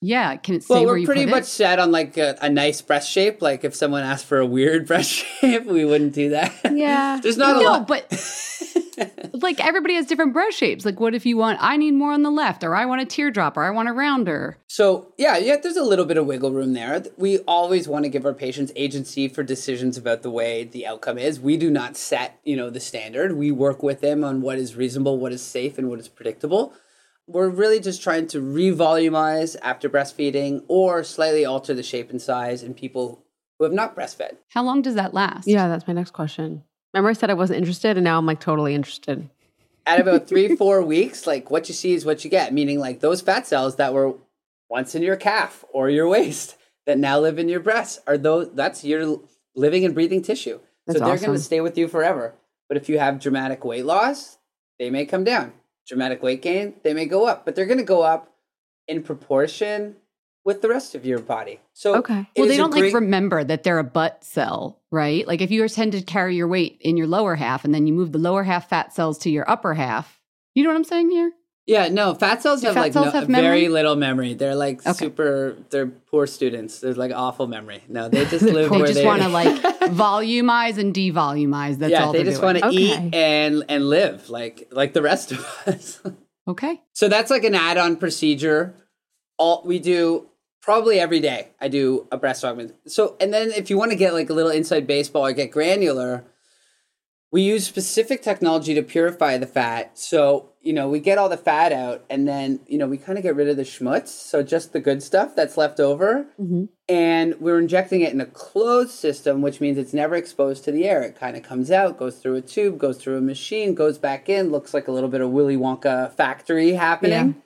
[0.00, 0.36] Yeah.
[0.36, 3.10] Can it say Well, where we're pretty much set on like a, a nice breast
[3.10, 3.42] shape.
[3.42, 6.54] Like if someone asked for a weird breast shape, we wouldn't do that.
[6.72, 7.20] Yeah.
[7.22, 7.86] There's not a no, lot.
[7.86, 8.06] but
[9.32, 10.84] like everybody has different breast shapes.
[10.84, 13.04] Like, what if you want, I need more on the left, or I want a
[13.04, 14.58] teardrop, or I want a rounder?
[14.66, 17.02] So yeah, yeah, there's a little bit of wiggle room there.
[17.16, 21.18] We always want to give our patients agency for decisions about the way the outcome
[21.18, 21.40] is.
[21.40, 23.36] We do not set, you know, the standard.
[23.36, 26.72] We work with them on what is reasonable, what is safe, and what is predictable.
[27.26, 32.62] We're really just trying to revolumize after breastfeeding or slightly alter the shape and size
[32.62, 33.24] in people
[33.58, 34.36] who have not breastfed.
[34.50, 35.48] How long does that last?
[35.48, 36.64] Yeah, that's my next question.
[36.94, 39.28] Remember, I said I wasn't interested, and now I'm like totally interested.
[39.84, 43.00] At about three, four weeks, like what you see is what you get, meaning like
[43.00, 44.14] those fat cells that were
[44.70, 48.50] once in your calf or your waist that now live in your breasts are those
[48.52, 49.20] that's your
[49.56, 50.60] living and breathing tissue.
[50.86, 51.26] That's so they're awesome.
[51.26, 52.34] going to stay with you forever.
[52.68, 54.38] But if you have dramatic weight loss,
[54.78, 55.52] they may come down.
[55.88, 58.32] Dramatic weight gain, they may go up, but they're going to go up
[58.86, 59.96] in proportion
[60.44, 61.60] with the rest of your body.
[61.72, 62.26] So Okay.
[62.36, 65.26] Well, they don't great- like remember that they're a butt cell, right?
[65.26, 67.92] Like if you tend to carry your weight in your lower half and then you
[67.92, 70.20] move the lower half fat cells to your upper half,
[70.54, 71.32] you know what I'm saying here?
[71.66, 74.34] Yeah, no, fat cells Do have fat like cells no, have very little memory.
[74.34, 74.92] They're like Okay.
[74.92, 75.56] super.
[75.70, 76.80] They're poor students.
[76.80, 77.82] They're like awful memory.
[77.88, 79.48] No, they just live They just want to like
[79.94, 81.78] volumize and devolumize.
[81.78, 82.76] That's yeah, all they just want to Okay.
[82.76, 86.02] eat and and live like like the rest of us.
[86.46, 86.82] Okay.
[86.92, 88.74] so that's like an add-on procedure.
[89.38, 90.28] All we do
[90.64, 91.48] probably every day.
[91.60, 92.74] I do a breast augment.
[92.86, 95.50] So and then if you want to get like a little inside baseball or get
[95.50, 96.24] granular,
[97.30, 99.98] we use specific technology to purify the fat.
[99.98, 103.18] So, you know, we get all the fat out and then, you know, we kind
[103.18, 104.06] of get rid of the schmutz.
[104.06, 106.26] So just the good stuff that's left over.
[106.40, 106.66] Mm-hmm.
[106.88, 110.86] And we're injecting it in a closed system, which means it's never exposed to the
[110.86, 111.02] air.
[111.02, 114.28] It kind of comes out, goes through a tube, goes through a machine, goes back
[114.28, 117.42] in, looks like a little bit of Willy Wonka factory happening.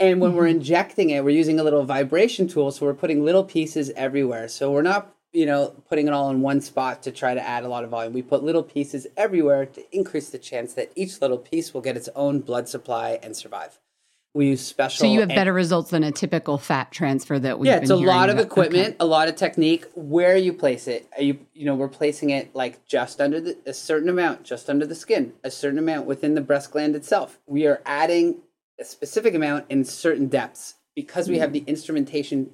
[0.00, 0.56] And when we're mm-hmm.
[0.56, 2.72] injecting it, we're using a little vibration tool.
[2.72, 4.48] So we're putting little pieces everywhere.
[4.48, 7.64] So we're not, you know, putting it all in one spot to try to add
[7.64, 8.14] a lot of volume.
[8.14, 11.98] We put little pieces everywhere to increase the chance that each little piece will get
[11.98, 13.78] its own blood supply and survive.
[14.32, 15.00] We use special.
[15.00, 17.96] So you have better results than a typical fat transfer that we yeah, it's a
[17.96, 19.86] lot of equipment, a lot of technique.
[19.96, 23.58] Where you place it, Are you you know, we're placing it like just under the
[23.66, 27.40] a certain amount, just under the skin, a certain amount within the breast gland itself.
[27.46, 28.42] We are adding
[28.80, 31.66] a specific amount in certain depths because we have the mm.
[31.66, 32.50] instrumentation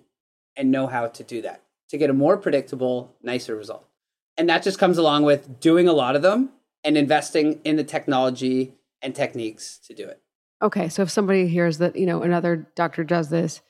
[0.56, 3.86] and know how to do that to get a more predictable, nicer result.
[4.36, 6.50] And that just comes along with doing a lot of them
[6.84, 10.20] and investing in the technology and techniques to do it.
[10.62, 13.60] Okay, so if somebody hears that you know another doctor does this,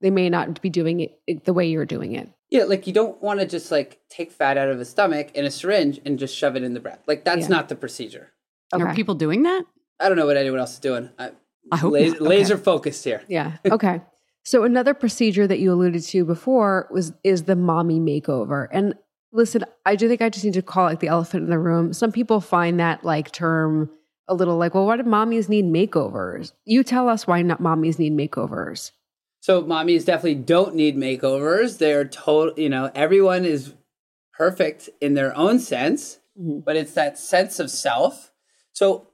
[0.00, 2.30] they may not be doing it the way you're doing it.
[2.50, 5.44] Yeah, like you don't want to just like take fat out of a stomach in
[5.44, 7.00] a syringe and just shove it in the breath.
[7.06, 7.56] Like that's Yeah.
[7.56, 8.32] not the procedure.
[8.72, 9.64] Are people doing that?
[9.98, 11.10] I don't know what anyone else is doing.
[11.18, 11.30] I,
[11.72, 12.16] I hope laser.
[12.16, 12.24] Okay.
[12.24, 13.22] laser focused here.
[13.28, 13.56] Yeah.
[13.70, 14.00] Okay.
[14.44, 18.68] so another procedure that you alluded to before was is the mommy makeover.
[18.70, 18.94] And
[19.32, 21.92] listen, I do think I just need to call like the elephant in the room.
[21.92, 23.90] Some people find that like term
[24.28, 26.52] a little like, well, why do mommies need makeovers?
[26.64, 28.92] You tell us why not mommies need makeovers.
[29.40, 31.78] So mommies definitely don't need makeovers.
[31.78, 33.72] They're total, you know, everyone is
[34.32, 36.64] perfect in their own sense, Mhm.
[36.64, 38.32] but it's that sense of self.
[38.72, 39.08] So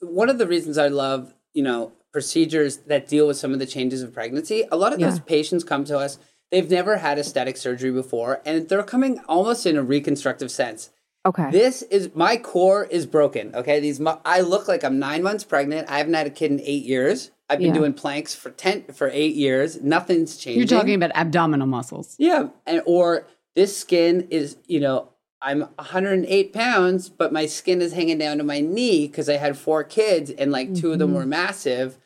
[0.00, 3.66] one of the reasons I love, you know, procedures that deal with some of the
[3.66, 6.18] changes of pregnancy, a lot of those patients come to us,
[6.50, 10.90] they've never had aesthetic surgery before, and they're coming almost in a reconstructive sense.
[11.26, 11.50] Okay.
[11.50, 13.54] This is my core is broken.
[13.54, 15.90] Okay, these I look like I'm nine months pregnant.
[15.90, 17.30] I haven't had a kid in eight years.
[17.50, 17.74] I've been Yeah.
[17.74, 19.82] doing planks for ten for eight years.
[19.82, 20.60] Nothing's changing.
[20.60, 22.14] You're talking about abdominal muscles.
[22.18, 25.10] yeah, and or this skin is you know
[25.42, 29.56] I'm 108 pounds, but my skin is hanging down to my knee because I had
[29.56, 31.30] four kids and like 2 of them were mm-hmm.
[31.30, 31.98] massive.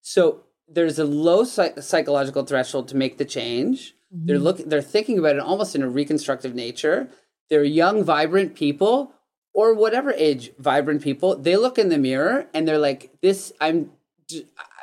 [0.00, 3.94] So there's a low psych- psychological threshold to make the change.
[4.10, 4.44] They're mm-hmm.
[4.44, 7.08] looking, they're thinking about it almost in a reconstructive nature.
[7.48, 9.12] They're young, vibrant people,
[9.52, 11.36] or whatever age, vibrant people.
[11.36, 13.90] They look in the mirror and they're like, "This, I'm,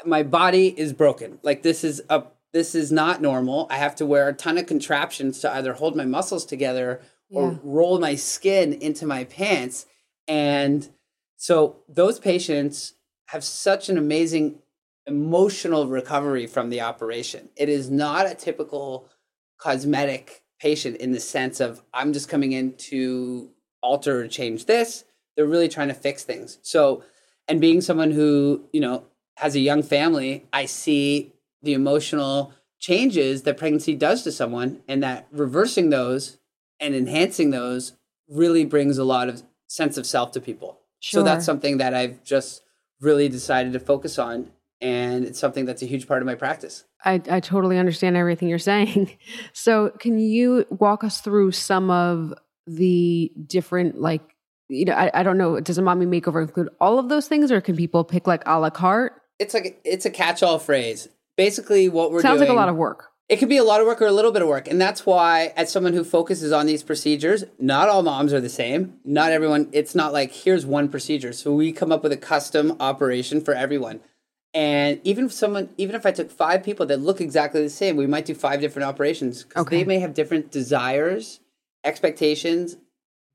[0.06, 1.40] my body is broken.
[1.44, 3.68] Like this is a, this is not normal.
[3.70, 7.60] I have to wear a ton of contraptions to either hold my muscles together or
[7.64, 9.86] roll my skin into my pants."
[10.28, 10.90] And
[11.36, 12.94] so those patients
[13.28, 14.60] have such an amazing
[15.06, 17.50] emotional recovery from the operation.
[17.56, 19.10] It is not a typical
[19.58, 25.06] cosmetic patient in the sense of I'm just coming in to alter or change this.
[25.36, 26.58] They're really trying to fix things.
[26.62, 27.04] So,
[27.48, 29.06] and being someone who, you know,
[29.38, 35.02] has a young family, I see the emotional changes that pregnancy does to someone and
[35.04, 36.38] that reversing those
[36.80, 37.94] and enhancing those
[38.30, 40.80] really brings a lot of sense of self to people.
[41.00, 42.64] So that's something that I've just
[43.00, 46.84] really decided to focus on and it's something that's a huge part of my practice.
[47.04, 49.12] I, I totally understand everything you're saying.
[49.54, 52.34] So, can you walk us through some of
[52.68, 54.22] the different like
[54.70, 55.60] you know, I, I don't know.
[55.60, 58.60] Does a mommy makeover include all of those things, or can people pick like a
[58.60, 59.14] la carte?
[59.40, 61.08] It's like it's a catch-all phrase.
[61.38, 63.10] Basically, what we're Sounds doing, like a lot of work.
[63.30, 64.70] It could be a lot of work or a little bit of work.
[64.70, 68.48] And that's why, as someone who focuses on these procedures, not all moms are the
[68.48, 69.00] same.
[69.04, 71.34] Not everyone, it's not like here's one procedure.
[71.34, 74.00] So we come up with a custom operation for everyone.
[74.54, 77.98] And even if someone, even if I took five people that look exactly the same,
[77.98, 79.80] we might do five different operations because Okay.
[79.80, 81.42] they may have different desires,
[81.84, 82.78] expectations,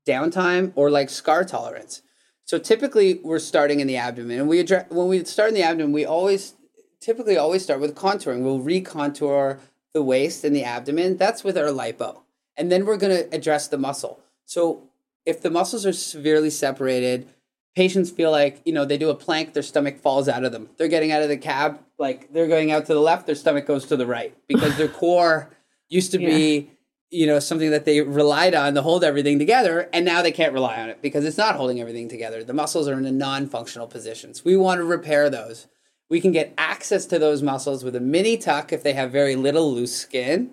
[0.07, 2.01] downtime, or like scar tolerance.
[2.45, 5.61] So typically, we're starting in the abdomen, and we address when we start in the
[5.63, 6.55] abdomen, we always
[6.99, 8.41] typically always start with contouring.
[8.41, 9.59] We'll recontour
[9.93, 11.17] the waist and the abdomen.
[11.17, 12.21] That's with our lipo,
[12.57, 14.19] and then we're going to address the muscle.
[14.45, 14.89] So
[15.25, 17.27] if the muscles are severely separated,
[17.75, 20.69] patients feel like you know they do a plank, their stomach falls out of them.
[20.77, 23.65] They're getting out of the cab, like they're going out to the left, their stomach
[23.65, 25.49] goes to the right because their core
[25.89, 26.71] used to be
[27.13, 30.51] you know something that they relied on to hold everything together and now they can't
[30.51, 33.85] rely on it because it's not holding everything together the muscles are in a non-functional
[33.85, 35.67] positions we want to repair those
[36.13, 39.35] we can get access to those muscles with a mini tuck if they have very
[39.35, 40.51] little loose skin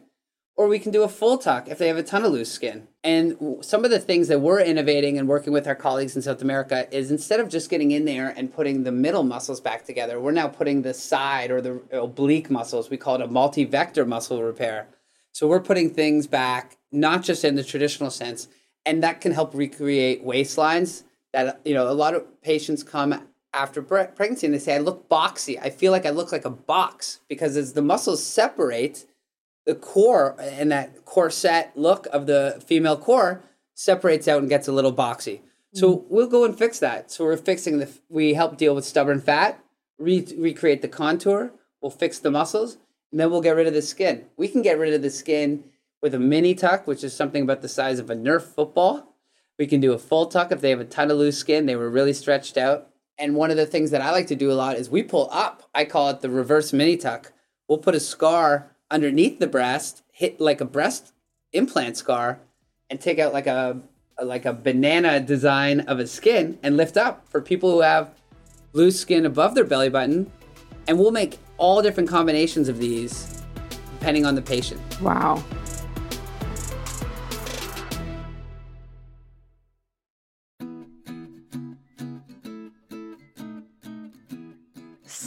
[0.56, 2.88] or we can do a full tuck if they have a ton of loose skin
[3.04, 6.42] and some of the things that we're innovating and working with our colleagues in south
[6.42, 10.18] america is instead of just getting in there and putting the middle muscles back together
[10.18, 14.42] we're now putting the side or the oblique muscles we call it a multi-vector muscle
[14.42, 14.88] repair
[15.32, 18.48] so we're putting things back, not just in the traditional sense,
[18.84, 21.04] and that can help recreate waistlines.
[21.32, 24.78] That you know, a lot of patients come after bre- pregnancy and they say, "I
[24.78, 25.58] look boxy.
[25.60, 29.06] I feel like I look like a box because as the muscles separate,
[29.66, 33.42] the core and that corset look of the female core
[33.74, 35.40] separates out and gets a little boxy.
[35.74, 36.04] So mm.
[36.08, 37.10] we'll go and fix that.
[37.10, 37.88] So we're fixing the.
[38.08, 39.62] We help deal with stubborn fat,
[39.98, 41.52] re- recreate the contour.
[41.80, 42.76] We'll fix the muscles,
[43.10, 44.26] and then we'll get rid of the skin.
[44.36, 45.64] We can get rid of the skin
[46.02, 49.14] with a mini tuck, which is something about the size of a Nerf football.
[49.58, 51.76] We can do a full tuck if they have a ton of loose skin, they
[51.76, 52.89] were really stretched out.
[53.20, 55.28] And one of the things that I like to do a lot is we pull
[55.30, 55.68] up.
[55.74, 57.32] I call it the reverse mini tuck.
[57.68, 61.12] We'll put a scar underneath the breast, hit like a breast
[61.52, 62.40] implant scar,
[62.88, 63.78] and take out like a
[64.22, 68.14] like a banana design of a skin and lift up for people who have
[68.72, 70.32] loose skin above their belly button.
[70.88, 73.42] And we'll make all different combinations of these
[73.98, 74.80] depending on the patient.
[75.02, 75.44] Wow.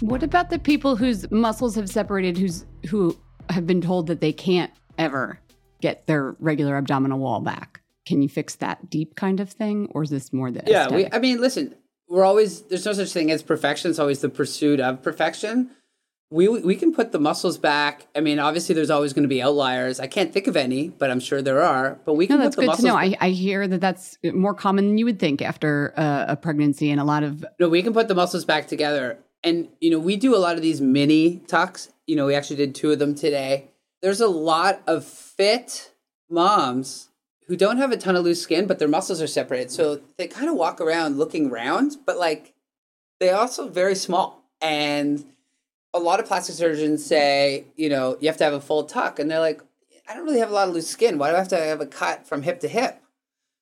[0.00, 3.16] What about the people whose muscles have separated, who's who
[3.48, 5.38] have been told that they can't ever
[5.80, 7.80] get their regular abdominal wall back?
[8.04, 11.08] Can you fix that deep kind of thing, or is this more the Yeah, we.
[11.10, 11.74] I mean, listen,
[12.08, 13.90] we're always there's no such thing as perfection.
[13.90, 15.70] It's always the pursuit of perfection.
[16.30, 18.06] We we can put the muscles back.
[18.14, 19.98] I mean, obviously, there's always going to be outliers.
[19.98, 21.98] I can't think of any, but I'm sure there are.
[22.04, 23.10] But we no, can that's put the good to muscles.
[23.10, 23.16] know.
[23.18, 26.90] I, I hear that that's more common than you would think after uh, a pregnancy,
[26.90, 29.18] and a lot of No, we can put the muscles back together.
[29.42, 31.90] And, you know, we do a lot of these mini tucks.
[32.06, 33.70] You know, we actually did two of them today.
[34.02, 35.92] There's a lot of fit
[36.28, 37.08] moms
[37.46, 39.70] who don't have a ton of loose skin, but their muscles are separated.
[39.70, 42.54] So they kind of walk around looking round, but like
[43.20, 44.42] they also very small.
[44.60, 45.24] And
[45.94, 49.18] a lot of plastic surgeons say, you know, you have to have a full tuck.
[49.18, 49.62] And they're like,
[50.08, 51.18] I don't really have a lot of loose skin.
[51.18, 53.00] Why do I have to have a cut from hip to hip?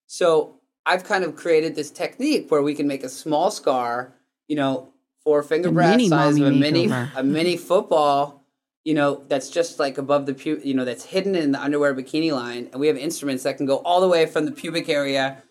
[0.06, 4.14] So I've kind of created this technique where we can make a small scar,
[4.48, 4.92] you know,
[5.24, 8.44] four finger mini size of a mini a mini football,
[8.84, 11.94] you know, that's just like above the pu- you know, that's hidden in the underwear
[11.94, 14.88] bikini line, and we have instruments that can go all the way from the pubic
[14.88, 15.42] area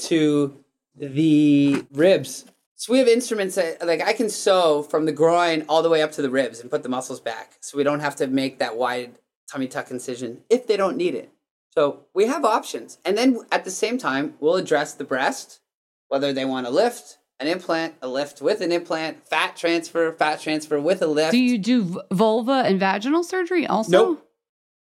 [0.00, 0.62] to
[0.94, 2.44] the ribs.
[2.76, 6.02] So we have instruments that like I can sew from the groin all the way
[6.02, 8.58] up to the ribs and put the muscles back, so we don't have to make
[8.58, 9.14] that wide
[9.50, 11.30] tummy tuck incision if they don't need it.
[11.70, 15.60] So we have options, and then at the same time, we'll address the breast,
[16.08, 20.40] whether they want to lift an implant, a lift with an implant, fat transfer, fat
[20.40, 21.32] transfer with a lift.
[21.32, 23.90] do you do vulva and vaginal surgery also?
[23.92, 24.28] Nope.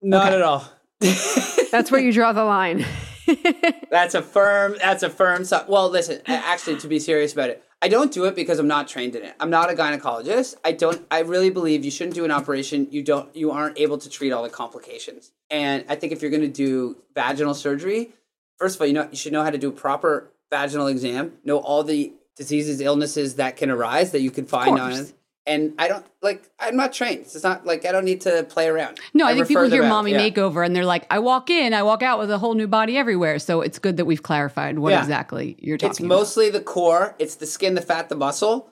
[0.01, 0.35] Not Okay.
[0.35, 0.65] at all.
[1.71, 2.85] That's where you draw the line.
[3.91, 4.75] That's a firm.
[4.81, 5.43] That's a firm.
[5.45, 6.21] So, well, listen.
[6.27, 9.23] Actually, to be serious about it, I don't do it because I'm not trained in
[9.23, 9.35] it.
[9.39, 10.55] I'm not a gynecologist.
[10.63, 11.05] I don't.
[11.11, 12.87] I really believe you shouldn't do an operation.
[12.89, 13.35] You don't.
[13.35, 15.31] You aren't able to treat all the complications.
[15.49, 18.11] And I think if you're going to do vaginal surgery,
[18.57, 21.33] first of all, you know you should know how to do a proper vaginal exam.
[21.43, 25.07] Know all the diseases, illnesses that can arise that you can find on.
[25.45, 26.43] And I don't like.
[26.59, 27.21] I'm not trained.
[27.21, 28.99] It's not like I don't need to play around.
[29.13, 30.19] No, I, think people hear out, mommy yeah.
[30.29, 32.97] makeover and they're like, I walk in, I walk out with a whole new body
[32.97, 33.39] everywhere.
[33.39, 34.99] So it's good that we've clarified what Yeah.
[34.99, 36.09] exactly you're talking It's about.
[36.09, 37.15] mostly the core.
[37.17, 38.69] It's the skin, the fat, the muscle.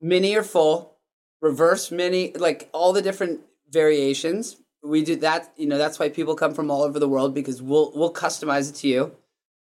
[0.00, 0.96] Mini or full,
[1.40, 4.56] reverse mini, like all the different variations.
[4.82, 5.52] We do that.
[5.56, 8.68] You know, that's why people come from all over the world because we'll we'll customize
[8.70, 9.12] it to you.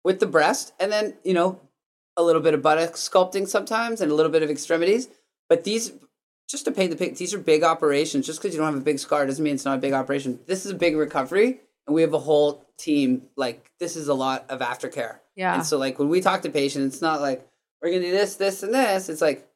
[0.04, 1.60] with the breast, and then you know
[2.18, 5.10] a little bit of buttock sculpting sometimes, and a little bit of extremities.
[5.50, 5.94] But these,
[6.50, 8.26] just to paint the picture, these are big operations.
[8.26, 10.40] Just because you don't have a big scar doesn't mean it's not a big operation.
[10.46, 13.24] This is a big recovery, and we have a whole team.
[13.36, 15.20] Like this is a lot of aftercare.
[15.36, 15.56] Yeah.
[15.56, 17.48] And so like when we talk to patients, it's not like
[17.82, 19.10] we're gonna do this, this, and this.
[19.10, 19.48] It's like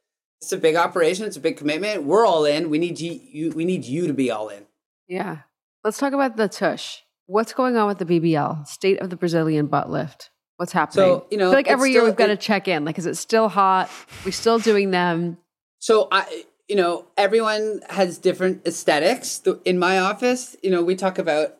[0.41, 1.25] it's a big operation.
[1.25, 2.03] It's a big commitment.
[2.03, 2.69] We're all in.
[2.69, 3.19] We need you.
[3.31, 4.65] you we need you to be all in.
[5.07, 5.39] Yeah.
[5.83, 7.03] Let's talk about the tush.
[7.27, 8.67] What's going on with the BBL?
[8.67, 10.31] State of the Brazilian butt lift.
[10.57, 11.05] What's happening?
[11.05, 12.83] So, you know, I feel like every year we've got to check in.
[12.83, 13.89] Like, is it still hot?
[14.25, 15.37] we still doing them?
[15.79, 19.41] So I, you know, everyone has different aesthetics.
[19.65, 21.57] In my office, you know, we talk about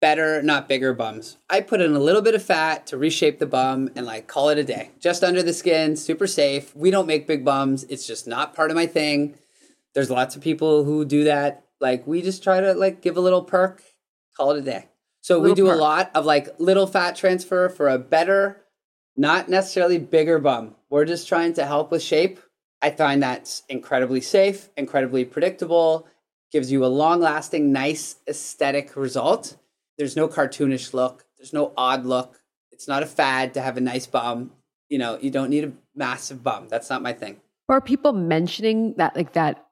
[0.00, 1.38] better, not bigger bums.
[1.48, 4.50] I put in a little bit of fat to reshape the bum and like call
[4.50, 4.90] it a day.
[5.00, 6.76] Just under the skin, super safe.
[6.76, 7.84] We don't make big bums.
[7.84, 9.36] It's just not part of my thing.
[9.94, 11.64] There's lots of people who do that.
[11.80, 13.82] Like we just try to like give a little perk,
[14.36, 14.88] call it a day.
[15.24, 18.60] So we do a lot of like little fat transfer for a better,
[19.16, 20.74] not necessarily bigger bum.
[20.90, 22.40] We're just trying to help with shape.
[22.82, 26.06] I find that's incredibly safe, incredibly predictable,
[26.52, 29.56] gives you a long lasting, nice aesthetic result.
[29.96, 32.42] There's no cartoonish look, there's no odd look.
[32.70, 34.50] It's not a fad to have a nice bum.
[34.90, 36.68] You know, you don't need a massive bum.
[36.68, 37.40] That's not my thing.
[37.66, 39.63] Or are people mentioning that, like that,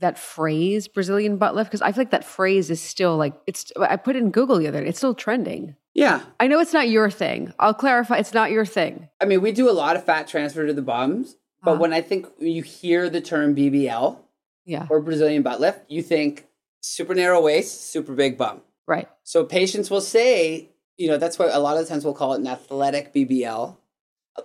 [0.00, 1.70] that phrase Brazilian butt lift?
[1.70, 3.72] Because I feel like that phrase is still like it's.
[3.80, 4.88] I put it in Google the other day.
[4.88, 5.76] It's still trending.
[5.94, 6.20] Yeah.
[6.38, 7.52] I know it's not your thing.
[7.58, 8.18] I'll clarify.
[8.18, 9.08] It's not your thing.
[9.20, 11.80] I mean, we do a lot of fat transfer to the bums, but Uh-huh.
[11.80, 14.18] when I think you hear the term BBL
[14.64, 14.86] Yeah.
[14.90, 16.46] or Brazilian butt lift, you think
[16.80, 18.60] super narrow waist, super big bum.
[18.86, 19.08] Right.
[19.24, 22.34] So patients will say, you know, that's why a lot of the times we'll call
[22.34, 23.76] it an athletic BBL.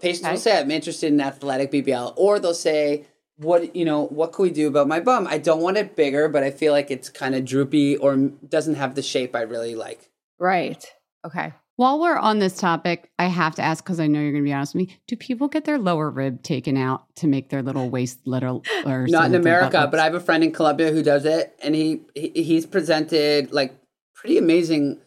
[0.02, 0.32] Patients Okay.
[0.32, 3.06] will say, I'm interested in athletic BBL, or they'll say,
[3.44, 5.28] what you know, what can we do about my bum?
[5.28, 8.76] I don't want it bigger, but I feel like it's kind of droopy or doesn't
[8.76, 10.10] have the shape I really like.
[10.40, 10.86] Right.
[11.26, 11.54] Okay.
[11.76, 14.48] While we're on this topic, I have to ask because I know you're going to
[14.48, 14.98] be honest with me.
[15.08, 18.64] Do people get their lower rib taken out to make their little waist little?
[18.86, 21.02] Or Not in some of their America, but I have a friend in Colombia who
[21.02, 23.74] does it, and he, he he's presented like
[24.14, 25.00] pretty amazing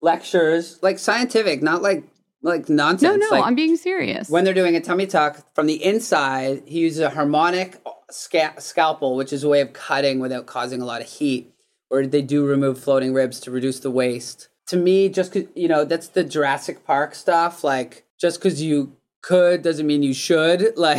[0.00, 2.04] lectures, like scientific, not like
[2.44, 3.02] like nonsense.
[3.02, 4.28] No, no, like, I'm being serious.
[4.30, 9.16] when they're doing a tummy tuck from the inside, he uses a harmonic sca- scalpel,
[9.16, 11.52] which is a way of cutting without causing a lot of heat.
[11.90, 14.48] Or they do remove floating ribs to reduce the waste.
[14.68, 17.62] To me, just 'cause- you know, that's the Jurassic Park stuff.
[17.64, 20.74] Like, just because you could doesn't mean you should.
[20.76, 20.98] Like,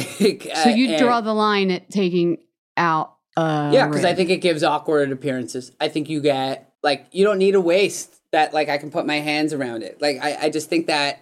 [0.64, 2.40] so you and- draw the line at taking
[2.78, 3.14] out.
[3.38, 5.72] Uh, yeah, because I think it gives awkward appearances.
[5.82, 9.06] I think you get like you don't need a waist that like I can put
[9.06, 10.02] my hands around it.
[10.02, 11.20] Like I, I just think that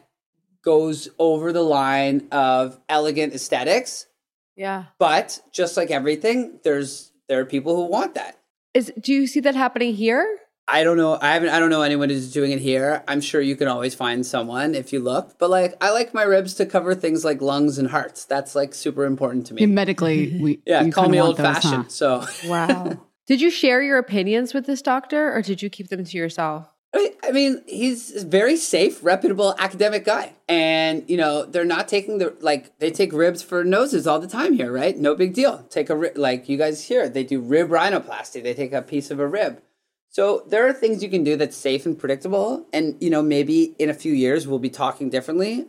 [0.63, 4.07] goes over the line of elegant aesthetics.
[4.55, 4.85] Yeah.
[4.99, 8.39] But just like everything, there's there are people who want that.
[8.73, 10.39] Is do you see that happening here?
[10.65, 11.17] I don't know.
[11.21, 11.49] I haven't.
[11.49, 13.03] I don't know anyone who's doing it here.
[13.07, 15.37] I'm sure you can always find someone if you look.
[15.37, 18.23] But like, I like my ribs to cover things like lungs and hearts.
[18.23, 19.65] That's like super important to me.
[19.65, 21.53] medically, we yeah, you call me old those, huh?
[21.55, 21.91] fashioned.
[21.91, 22.97] So Wow.
[23.27, 26.72] did you share your opinions with this doctor or did you keep them to yourself?
[26.93, 30.33] I I mean, he's a very safe, reputable academic guy.
[30.47, 34.27] And, you know, they're not taking the, like, they take ribs for noses all the
[34.27, 34.95] time here, right?
[34.97, 35.65] No big deal.
[35.69, 38.43] Take a, ri- like, you guys here, they do rib rhinoplasty.
[38.43, 39.61] They take a piece of a rib.
[40.09, 42.67] So there are things you can do that's safe and predictable.
[42.71, 45.65] And, you know, maybe in a few years we'll be talking differently.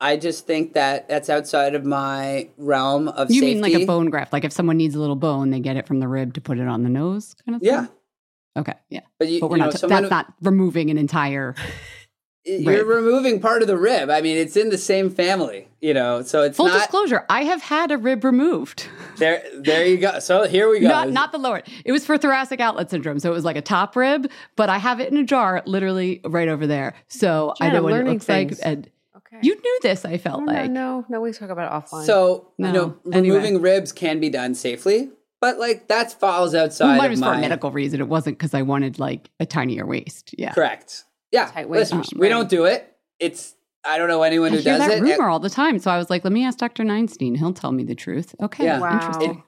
[0.00, 3.54] I just think that that's outside of my realm of You safety.
[3.54, 4.32] mean like a bone graft?
[4.32, 6.58] Like if someone needs a little bone, they get it from the rib to put
[6.58, 7.60] it on the nose, kind of.
[7.62, 7.68] Thing?
[7.70, 7.86] Yeah.
[8.56, 8.74] Okay.
[8.90, 9.00] Yeah.
[9.18, 9.80] But, you, But we're you know, not.
[9.80, 11.54] that's who- not removing an entire.
[12.44, 12.86] You're rib.
[12.88, 14.10] removing part of the rib.
[14.10, 16.76] I mean, it's in the same family, you know, so it's Full not.
[16.80, 18.86] disclosure: I have had a rib removed.
[19.18, 20.18] There, there you go.
[20.18, 20.88] So here we go.
[20.88, 21.62] Not not the lower.
[21.84, 24.78] It was for thoracic outlet syndrome, so it was like a top rib, but I
[24.78, 26.94] have it in a jar, literally right over there.
[27.06, 28.58] So I Jen, know I'm what it looks things.
[28.58, 28.66] like.
[28.66, 29.38] And Okay.
[29.42, 30.04] you knew this.
[30.04, 30.68] I oh, felt no, like.
[30.68, 32.06] no, no, we talk about it offline.
[32.06, 32.66] So No.
[32.66, 33.36] you know, Anyway.
[33.36, 35.10] removing ribs can be done safely,
[35.42, 38.00] but like that falls Well, outside mine of was for a medical reason.
[38.00, 40.34] It wasn't because I wanted like a tinier waist.
[40.38, 40.52] Yeah.
[40.54, 41.04] correct.
[41.30, 42.30] Yeah, Tight waist listen, or we spring.
[42.30, 42.90] don't do it.
[43.20, 45.02] It's I don't know anyone I who hear does that it.
[45.02, 45.78] rumor all the time.
[45.80, 46.84] So I was like, let me ask Dr.
[46.84, 47.36] Neinstein.
[47.36, 48.34] He'll tell me the truth.
[48.40, 48.64] Okay.
[48.64, 48.78] Yeah.
[48.80, 48.92] wow.
[48.94, 49.42] Interesting.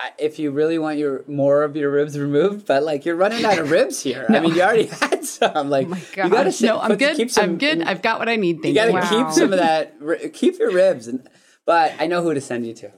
[0.00, 3.44] I- If you really want your more of your ribs removed, but like you're running
[3.44, 4.26] out of ribs here.
[4.28, 5.70] I mean, you already had some.
[5.70, 7.16] Like Oh my you gotta sit- No, I'm good.
[7.16, 7.80] Keep some, I'm good.
[7.82, 8.56] I've got what I need.
[8.56, 8.98] you Thank got to you.
[8.98, 9.24] Wow.
[9.28, 9.94] keep some of that.
[10.34, 11.26] Keep your ribs, and
[11.64, 12.92] but I know who to send you to.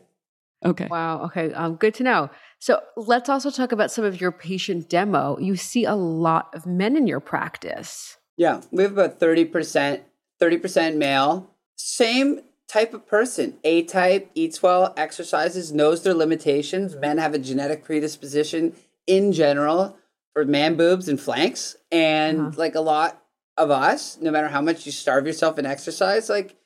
[0.64, 0.88] Okay.
[0.90, 1.24] Wow.
[1.24, 1.52] Okay.
[1.52, 2.30] Um, good to know.
[2.58, 5.38] So let's also talk about some of your patient demo.
[5.38, 8.16] You see a lot of men in your practice.
[8.36, 10.00] Yeah, we have about 30%,
[10.40, 11.50] 30% male.
[11.76, 13.58] Same type of person.
[13.64, 16.96] A type, eats well, exercises, knows their limitations.
[16.96, 18.74] Men have a genetic predisposition
[19.06, 19.96] in general
[20.32, 21.76] for man boobs and flanks.
[21.92, 23.22] And like a lot,
[23.56, 26.56] of us, no matter how much you starve yourself and exercise, like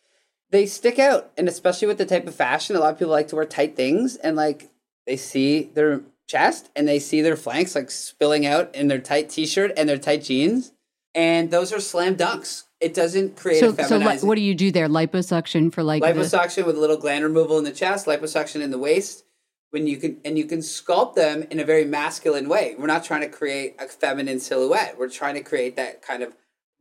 [0.51, 1.31] they stick out.
[1.37, 3.77] And especially with the type of fashion, a lot of people like to wear tight
[3.77, 4.71] things and like
[5.07, 9.29] they see their chest and they see their flanks like spilling out in their tight
[9.31, 10.73] t-shirt and their tight jeans.
[11.15, 12.65] And those are slam dunks.
[12.81, 14.89] It doesn't create So, a so li- what do you do there?
[14.89, 18.71] Liposuction for like the- liposuction with a little gland removal in the chest, liposuction in
[18.71, 19.25] the waist.
[19.73, 22.75] When you can and you can sculpt them in a very masculine way.
[22.77, 24.97] We're not trying to create a feminine silhouette.
[24.99, 26.35] We're trying to create that kind of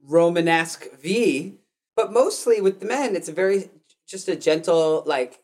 [0.03, 1.55] Romanesque V.
[1.99, 3.69] But mostly with the men, it's a very
[4.07, 5.41] just a gentle like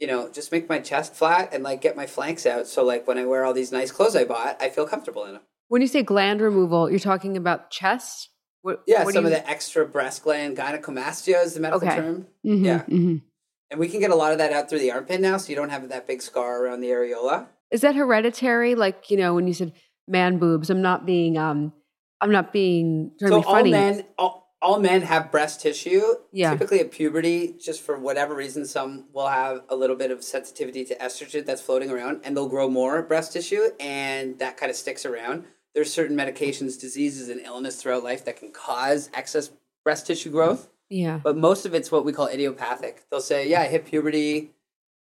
[0.00, 2.66] you know, just make my chest flat and like get my flanks out.
[2.66, 5.34] So like when I wear all these nice clothes I bought, I feel comfortable in
[5.34, 5.42] them.
[5.66, 8.30] When you say gland removal, you're talking about chest?
[8.62, 11.96] What, Yeah, what some of the extra breast gland gynecomastia is the medical Okay.
[11.96, 12.26] term.
[12.46, 12.84] Mhm, Yeah.
[12.88, 13.22] mhm.
[13.70, 15.56] And we can get a lot of that out through the armpit now, so you
[15.56, 17.48] don't have that big scar around the areola.
[17.70, 18.74] Is that hereditary?
[18.76, 19.74] Like, you know, when you said
[20.06, 21.74] man boobs, I'm not being um
[22.22, 23.70] I'm not being trying So to be all funny.
[23.72, 26.02] men, all, all men have breast tissue.
[26.32, 26.50] Yeah.
[26.50, 30.84] Typically at puberty, just for whatever reason, some will have a little bit of sensitivity
[30.86, 34.76] to estrogen that's floating around, and they'll grow more breast tissue, and that kind of
[34.76, 35.44] sticks around.
[35.74, 39.50] There's certain medications, diseases, and illness throughout life that can cause excess
[39.84, 41.20] breast tissue growth, yeah.
[41.22, 43.04] but most of it's what we call idiopathic.
[43.10, 44.50] They'll say, "Yeah, I hit puberty,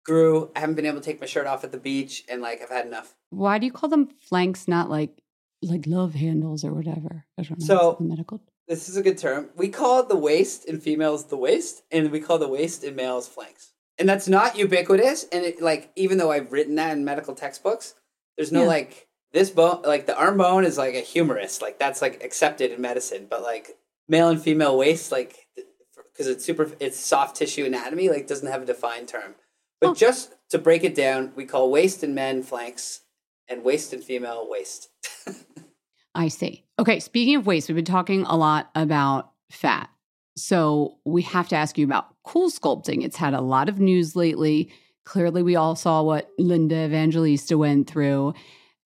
[0.04, 2.60] grew, I haven't been able to take my shirt off at the beach, and like
[2.60, 5.22] I've had enough." Why do you call them flanks, not like
[5.62, 7.24] like love handles or whatever?
[7.38, 7.66] I don't know.
[7.66, 8.40] So- the medical.
[8.66, 9.50] This is a good term.
[9.56, 13.28] We call the waist in females the waist, and we call the waist in males
[13.28, 13.72] flanks.
[13.98, 15.24] And that's not ubiquitous.
[15.30, 17.94] And it, like, even though I've written that in medical textbooks,
[18.36, 18.68] there's no Yeah.
[18.68, 22.72] like this bone, like the arm bone is like a humerus, like that's like accepted
[22.72, 23.26] in medicine.
[23.28, 23.76] But like
[24.08, 25.46] male and female waist, like
[26.12, 29.34] because it's super, it's soft tissue anatomy, like doesn't have a defined term.
[29.80, 29.94] But Oh.
[29.94, 33.02] just to break it down, we call waist in men flanks,
[33.48, 34.88] and waist in female waist.
[36.14, 36.64] I see.
[36.78, 39.88] Okay, speaking of waste, we've been talking a lot about fat.
[40.36, 43.04] So we have to ask you about CoolSculpting.
[43.04, 44.72] It's had a lot of news lately.
[45.04, 48.34] Clearly, we all saw what Linda Evangelista went through.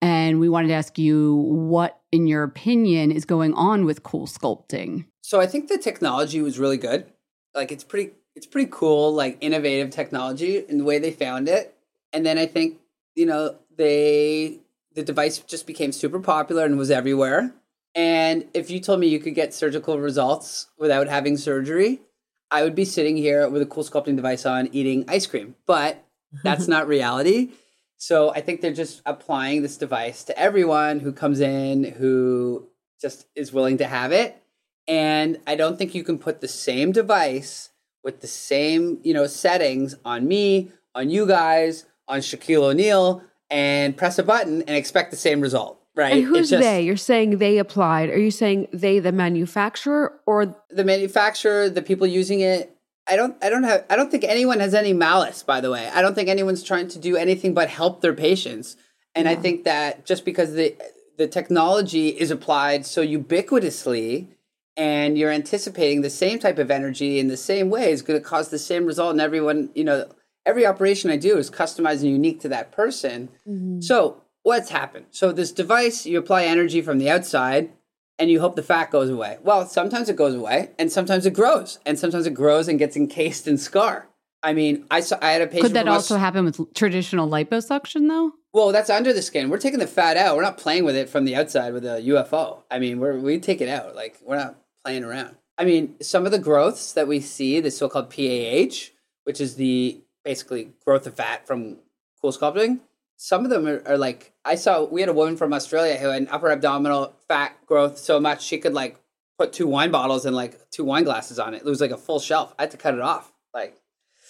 [0.02, 5.06] And we wanted to ask you what, in your opinion, is going on with CoolSculpting.
[5.22, 7.08] So I think the technology was really good.
[7.54, 11.76] Like it's pretty it's pretty cool, like innovative technology in the way they found it.
[12.12, 12.80] And then I think,
[13.16, 14.60] you know, they
[14.96, 17.54] the device just became super popular and was everywhere.
[17.94, 22.02] And if you told me you could get surgical results without having surgery,
[22.50, 25.56] I would be sitting here with a CoolSculpting device on eating ice cream.
[25.66, 26.04] But
[26.44, 27.52] that's not reality.
[27.98, 32.68] So I think they're just applying this device to everyone who comes in who
[33.02, 34.42] just is willing to have it.
[34.88, 37.70] And I don't think you can put the same device
[38.04, 43.96] with the same, you know, settings on me, on you guys, on Shaquille O'Neal, and
[43.96, 45.80] press a button and expect the same result.
[45.96, 46.14] Right.
[46.14, 46.82] And who's just- they?
[46.82, 48.10] You're saying they applied.
[48.10, 52.72] Are you saying they, the manufacturer, or the manufacturer, the people using it.
[53.08, 55.90] I don't I don't have I don't think anyone has any malice, by the way.
[55.94, 58.78] I don't think anyone's trying to do anything but help their patients.
[59.14, 60.76] And I think that just because the
[61.18, 64.28] the technology is applied so ubiquitously
[64.76, 68.26] and you're anticipating the same type of energy in the same way is going to
[68.26, 70.10] cause the same result and everyone, you know,
[70.46, 73.30] every operation I do is customized and unique to that person.
[73.48, 73.82] Mm-hmm.
[73.82, 75.08] So, what's happened?
[75.12, 77.72] So this device, you apply energy from the outside
[78.18, 79.38] and you hope the fat goes away.
[79.44, 82.96] Well, sometimes it goes away, and sometimes it grows, and sometimes it grows and gets
[82.96, 84.08] encased in scar.
[84.42, 85.64] I mean, I saw I had a patient.
[85.64, 88.32] Could that also happen with traditional liposuction, though?
[88.54, 89.50] Well, that's under the skin.
[89.50, 90.36] We're taking the fat out.
[90.36, 92.62] We're not playing with it from the outside with a UFO.
[92.72, 93.96] I mean, we're we take it out.
[93.96, 95.36] Like we're not playing around.
[95.58, 98.92] I mean, some of the growths that we see, the so-called PAH,
[99.24, 101.78] which is the basically growth of fat from
[102.22, 102.80] CoolSculpting.
[103.18, 104.84] Some of them are, are like I saw.
[104.84, 108.44] We had a woman from Australia who had an upper abdominal fat growth so much
[108.44, 109.00] she could like
[109.40, 111.58] put two wine bottles and like two wine glasses on it.
[111.58, 112.54] It was like a full shelf.
[112.60, 113.32] I had to cut it off.
[113.54, 113.78] Like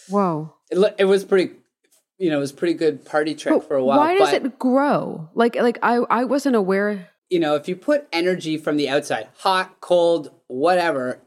[0.10, 0.54] whoa?
[0.70, 1.56] it, it was pretty.
[2.18, 3.98] You know, it was a pretty good party trick But for a while.
[3.98, 5.30] Why does but- it grow?
[5.34, 7.10] Like, like I, I wasn't aware.
[7.30, 11.20] you know, if you put energy from the outside, hot, cold, whatever,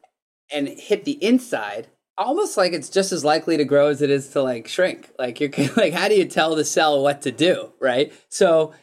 [0.50, 1.88] and hit the inside,
[2.18, 5.10] almost like it's just as likely to grow as it is to like shrink.
[5.18, 8.12] Like you're like, how do you tell the cell what to do, right?
[8.28, 8.74] So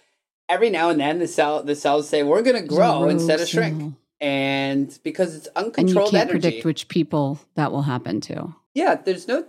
[0.49, 3.47] every now and then the cell the cells say we're going to grow instead of
[3.47, 3.93] shrink, cell.
[4.21, 6.41] and because it's And you uncontrolled can't energy.
[6.41, 8.55] predict which people that will happen to.
[8.73, 9.45] yeah, there's no,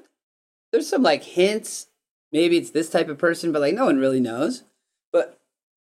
[0.72, 1.86] there's some like hints.
[2.32, 4.64] Maybe it's this type of person, but like no one really knows.
[5.12, 5.38] But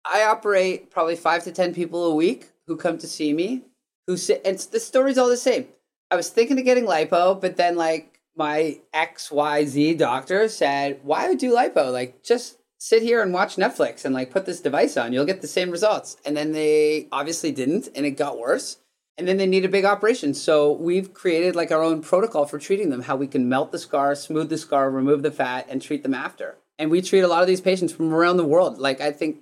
[0.05, 3.63] I operate probably five to ten people a week who come to see me.
[4.07, 5.67] Who sit, and the story's all the same.
[6.11, 10.99] I was thinking of getting lipo, but then like my X Y Z doctor said,
[11.03, 11.91] "Why would do lipo?
[11.91, 15.11] Like just sit here and watch Netflix and like put this device on.
[15.13, 18.77] You'll get the same results." And then they obviously didn't, and it got worse.
[19.17, 20.33] and then they need a big operation.
[20.33, 23.79] So we've created like our own protocol for treating them, how we can melt the
[23.79, 26.57] scar, smooth the scar, remove the fat, and treat them after.
[26.77, 28.77] And we treat a lot of these patients from around the world.
[28.77, 29.37] Like I think,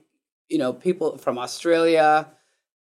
[0.47, 2.27] you know, people from Australia,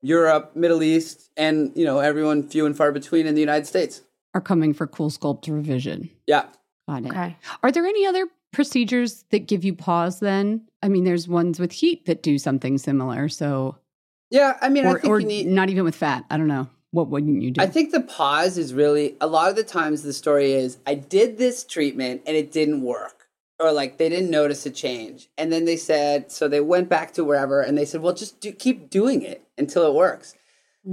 [0.04, 4.02] Europe, Middle East, and you know, everyone few and far between in the United States.
[4.36, 6.10] Are coming for CoolSculpt revision.
[6.28, 6.46] Yeah.
[6.88, 7.10] Got it.
[7.10, 7.38] Okay.
[7.64, 10.68] Are there any other procedures that give you pause then?
[10.82, 13.30] I mean, there's ones with heat that do something similar.
[13.30, 13.78] So,
[14.30, 16.26] Yeah, I mean, I or, think or you need not even with fat.
[16.30, 16.68] I don't know.
[16.92, 17.62] What wouldn't you do?
[17.62, 20.96] I think the pause is really a lot of the times the story is I
[20.96, 23.23] did this treatment and it didn't work.
[23.60, 25.30] Or like they didn't notice a change.
[25.38, 28.40] And then they said so they went back to wherever and they said, "Well, just
[28.42, 30.36] do, keep doing it until it works."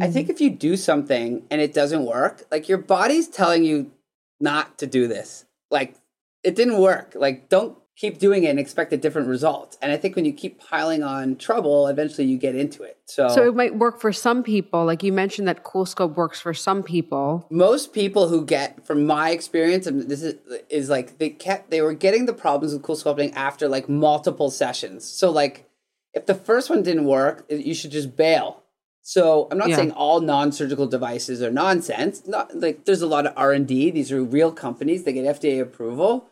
[0.00, 0.34] I think mm-hmm.
[0.34, 3.90] if you do something and it doesn't work, like your body's telling you
[4.38, 5.46] not to do this.
[5.68, 5.96] Like
[6.44, 7.14] it didn't work.
[7.16, 9.76] Like don't keep doing it and expect a different result.
[9.82, 12.96] And I think when you keep piling on trouble, eventually you get into it.
[13.04, 14.84] So, So it might work for some people.
[14.86, 17.46] Like you mentioned that CoolSculpt works for some people.
[17.50, 20.34] most people who get from my experience and this is
[20.70, 25.04] is like they kept they were getting the problems with CoolSculpting after like multiple sessions
[25.04, 25.68] so like
[26.14, 28.62] if the first one didn't work you should just bail
[29.02, 29.76] so i'm not Yeah.
[29.76, 34.22] saying all non-surgical devices are nonsense not like there's a lot of r&d these are
[34.22, 36.29] real companies they get fda approval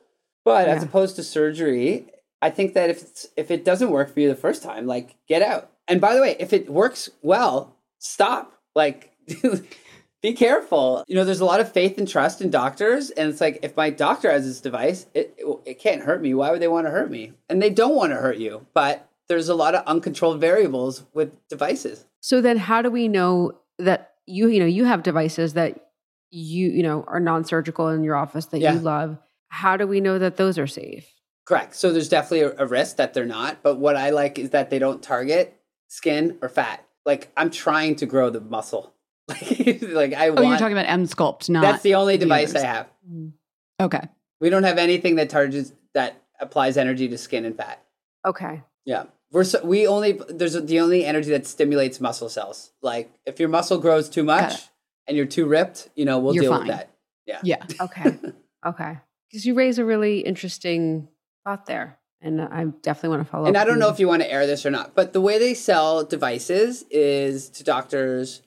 [0.48, 2.06] but as opposed to surgery
[2.42, 5.16] i think that if it's, if it doesn't work for you the first time like
[5.28, 9.12] get out and by the way if it works well stop like
[10.22, 11.04] be careful.
[11.06, 13.76] You know, there's a lot of faith and trust in doctors, and it's like if
[13.76, 16.34] my doctor has this device, it it, it can't hurt me.
[16.34, 17.34] Why would they want to hurt me?
[17.48, 21.30] And they don't want to hurt you, but there's a lot of uncontrolled variables with
[21.48, 22.06] devices.
[22.20, 25.90] So then how do we know that you, you know, you have devices that
[26.30, 28.74] you, you know, are non-surgical in your office that Yeah.
[28.74, 29.18] you love.
[29.48, 31.06] How do we know that those are safe?
[31.44, 31.74] Correct.
[31.74, 34.70] So there's definitely a, a risk that they're not, but what I like is that
[34.70, 36.84] they don't target skin or fat.
[37.06, 38.92] Like I'm trying to grow the muscle.
[39.28, 40.48] like I oh, want.
[40.48, 41.62] you're talking about Emsculpt, not.
[41.62, 42.62] that's the only device others.
[42.62, 42.88] I have.
[43.10, 43.32] Mm.
[43.80, 44.08] Okay.
[44.40, 47.82] We don't have anything that targets that applies energy to skin and fat.
[48.26, 48.62] Okay.
[48.84, 49.04] Yeah.
[49.30, 52.72] We're so, we only there's the only energy that stimulates muscle cells.
[52.82, 54.68] Like if your muscle grows too much
[55.06, 56.66] and you're too ripped, you know, we'll You're deal fine.
[56.66, 56.90] with that.
[57.26, 57.40] Yeah.
[57.42, 57.64] Yeah.
[57.80, 58.18] Okay.
[58.66, 58.98] okay.
[59.28, 61.08] Because you raise a really interesting
[61.44, 61.98] thought there.
[62.20, 64.32] And I definitely want to follow And up I don't know if you want to
[64.32, 68.42] air this or not, but the way they sell devices is to doctors,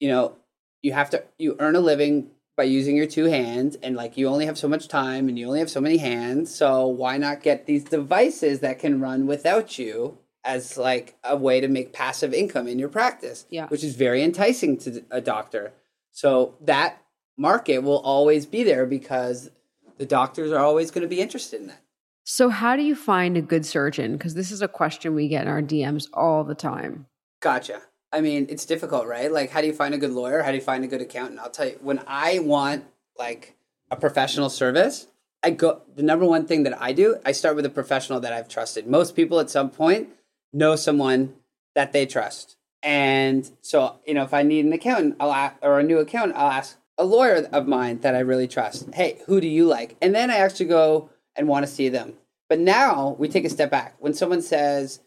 [0.00, 0.36] you know,
[0.82, 4.28] you have to you earn a living by using your two hands and like you
[4.28, 7.42] only have so much time and you only have so many hands, so why not
[7.42, 12.32] get these devices that can run without you as like a way to make passive
[12.32, 13.66] income in your practice, Yeah.
[13.68, 15.72] which is very enticing to a doctor.
[16.12, 17.02] So that
[17.36, 19.50] market will always be there because
[19.98, 21.82] the doctors are always going to be interested in that.
[22.24, 24.12] So, how do you find a good surgeon?
[24.12, 27.06] Because this is a question we get in our DMs all the time.
[27.40, 27.82] Gotcha.
[28.12, 29.30] I mean, it's difficult, right?
[29.30, 30.42] Like, how do you find a good lawyer?
[30.42, 31.38] How do you find a good accountant?
[31.38, 32.84] I'll tell you, when I want
[33.18, 33.56] like
[33.90, 35.06] a professional service,
[35.42, 38.32] I go, the number one thing that I do, I start with a professional that
[38.32, 38.86] I've trusted.
[38.86, 40.08] Most people at some point
[40.52, 41.34] know someone
[41.74, 42.56] that they trust.
[42.82, 46.36] And so, you know, if I need an accountant, I'll ask, or a new accountant,
[46.36, 48.94] I'll ask a lawyer of mine that I really trust.
[48.94, 49.96] Hey, who do you like?
[50.00, 52.14] And then I actually go and want to see them.
[52.48, 53.96] But now we take a step back.
[53.98, 55.00] When someone says,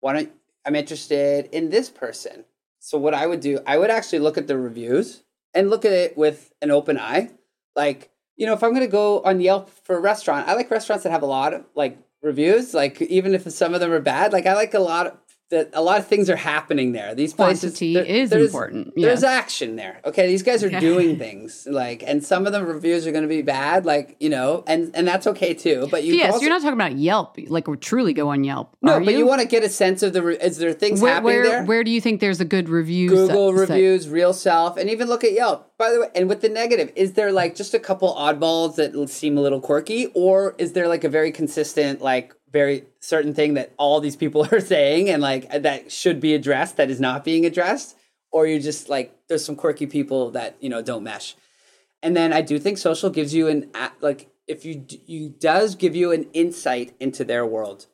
[0.00, 0.32] why don't
[0.64, 2.44] I'm interested in this person.
[2.78, 5.22] So what I would do, I would actually look at the reviews
[5.52, 7.30] and look at it with an open eye.
[7.76, 10.70] Like, you know, if I'm going to go on Yelp for a restaurant, I like
[10.70, 14.00] restaurants that have a lot of like reviews, like even if some of them are
[14.00, 17.14] bad, like I like a lot of that a lot of things are happening there.
[17.14, 20.00] These places Quantity there- is there's- important, There's action there.
[20.04, 23.28] Okay, these guys are doing things like, and some of the reviews are going to
[23.28, 25.86] be bad, like you know, and and that's okay too.
[25.90, 28.74] But you yes, also, you're not talking about Yelp, like or truly go on Yelp.
[28.82, 29.26] no, are but you?
[29.26, 31.64] want to get a sense of the re- is there things where, happening where, there?
[31.64, 33.10] where do you think there's a good review?
[33.10, 35.70] Google se- reviews, Real Self, and even look at Yelp.
[35.76, 39.08] By the way, and with the negative, is there like just a couple oddballs that
[39.10, 43.52] seem a little quirky, or is there like a very consistent, like very certain thing
[43.54, 47.24] that all these people are saying and like that should be addressed that is not
[47.24, 47.96] being addressed,
[48.32, 51.36] or you're just like there's some quirky people that you know don't mesh.
[52.02, 55.94] And then I do think social gives you an like if you you does give
[55.94, 57.86] you an insight into their world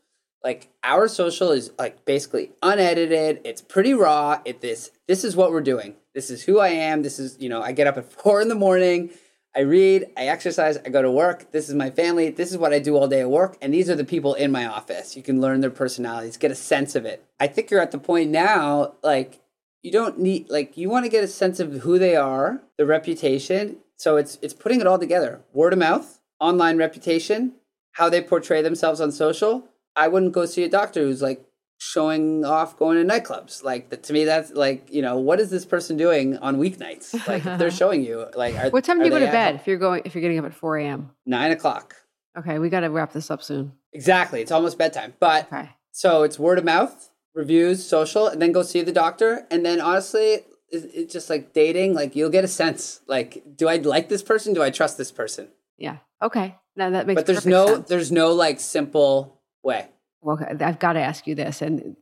[0.43, 5.51] like our social is like basically unedited it's pretty raw it this this is what
[5.51, 8.13] we're doing this is who i am this is you know i get up at
[8.23, 9.11] four in the morning
[9.57, 11.51] i read i exercise i go to work.
[11.53, 12.31] This is my family.
[12.31, 13.57] This is what i do all day at work.
[13.61, 15.17] And these are the people in my office.
[15.17, 17.25] You can learn their personalities get a sense of it.
[17.39, 19.41] I think you're at the point now like
[19.83, 22.87] you don't need like you want to get a sense of who they are the
[22.87, 23.79] reputation.
[23.97, 25.41] So it's it's putting it all together.
[25.53, 27.53] Word of mouth online reputation
[27.93, 29.69] how they portray themselves on social.
[29.97, 31.45] I wouldn't go see a doctor who's like
[31.81, 33.65] showing off going to nightclubs.
[33.65, 37.27] Like to me, that's like you know what is this person doing on weeknights?
[37.27, 39.67] Like if they're showing you like are, What time do you go to bed if
[39.67, 41.11] you're going if you're getting up at 4 a.m.?
[41.27, 41.97] Nine o'clock.
[42.39, 43.73] Okay, we got to wrap this up soon.
[43.93, 44.41] Exactly.
[44.41, 45.15] It's almost bedtime.
[45.19, 45.71] But Okay.
[45.91, 49.47] so it's word of mouth, reviews, social, and then go see the doctor.
[49.51, 51.95] And then honestly, it's, it's just like dating.
[51.95, 53.01] Like you'll get a sense.
[53.09, 54.55] Like, do I like this person?
[54.55, 55.49] Do I trust this person?
[55.79, 55.97] Yeah.
[56.23, 56.55] Okay.
[56.77, 57.89] Now that makes but there's no sense.
[57.89, 59.89] there's no like simple way.
[60.23, 61.97] Well, I've got to ask you this, and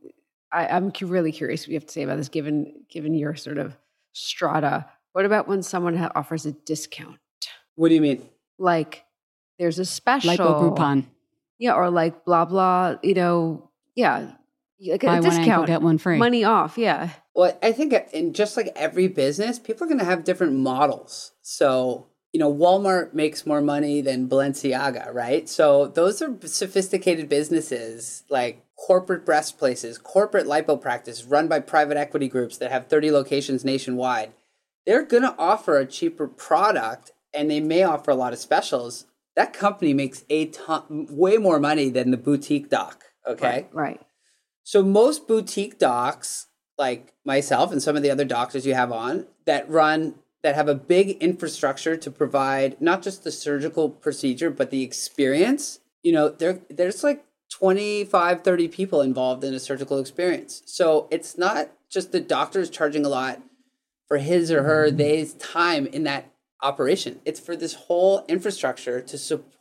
[0.51, 3.57] I, I'm really curious what you have to say about this, given given your sort
[3.57, 3.77] of
[4.13, 4.85] strata.
[5.13, 7.17] What about when someone ha- offers a discount?
[7.75, 8.27] What do you mean?
[8.57, 9.05] Like,
[9.57, 11.05] there's a special like a Groupon.
[11.57, 12.97] yeah, or like blah blah.
[13.01, 14.31] You know, yeah,
[14.79, 16.17] like a Buy one discount, get one free.
[16.17, 16.77] money off.
[16.77, 20.23] Yeah, Well, I think uh, in just like every business, people are going to have
[20.25, 21.31] different models.
[21.41, 25.49] So, you know, Walmart makes more money than Balenciaga, right?
[25.49, 31.97] So, those are sophisticated businesses like corporate breast places, corporate lipo practice run by private
[31.97, 34.31] equity groups that have 30 locations nationwide.
[34.85, 39.05] They're going to offer a cheaper product and they may offer a lot of specials.
[39.35, 43.67] That company makes a ton, way more money than the boutique doc, okay?
[43.73, 44.01] right.
[44.63, 49.27] So most boutique docs, like myself and some of the other doctors you have on,
[49.45, 54.71] that run that have a big infrastructure to provide not just the surgical procedure but
[54.71, 55.79] the experience.
[56.03, 60.61] You know, there there's like 25 30 people involved in a surgical experience.
[60.65, 63.41] So it's not just the doctors charging a lot
[64.07, 64.97] for his or her mm-hmm.
[64.97, 66.31] day's time in that
[66.61, 67.19] operation.
[67.25, 69.53] It's for this whole infrastructure to support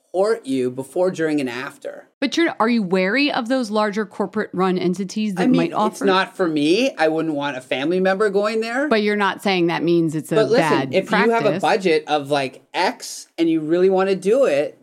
[0.44, 2.08] you before, during, and after.
[2.20, 5.72] But you're, are you wary of those larger corporate run entities that I mean, might
[5.72, 5.92] offer?
[5.92, 6.94] it's not for me.
[6.96, 8.88] I wouldn't want a family member going there.
[8.88, 11.26] But you're not saying that means it's a But listen, bad if practice.
[11.28, 14.78] you have a budget of like X and you really want to do it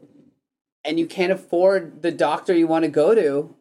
[0.85, 3.53] and you can't afford the doctor you want to go to,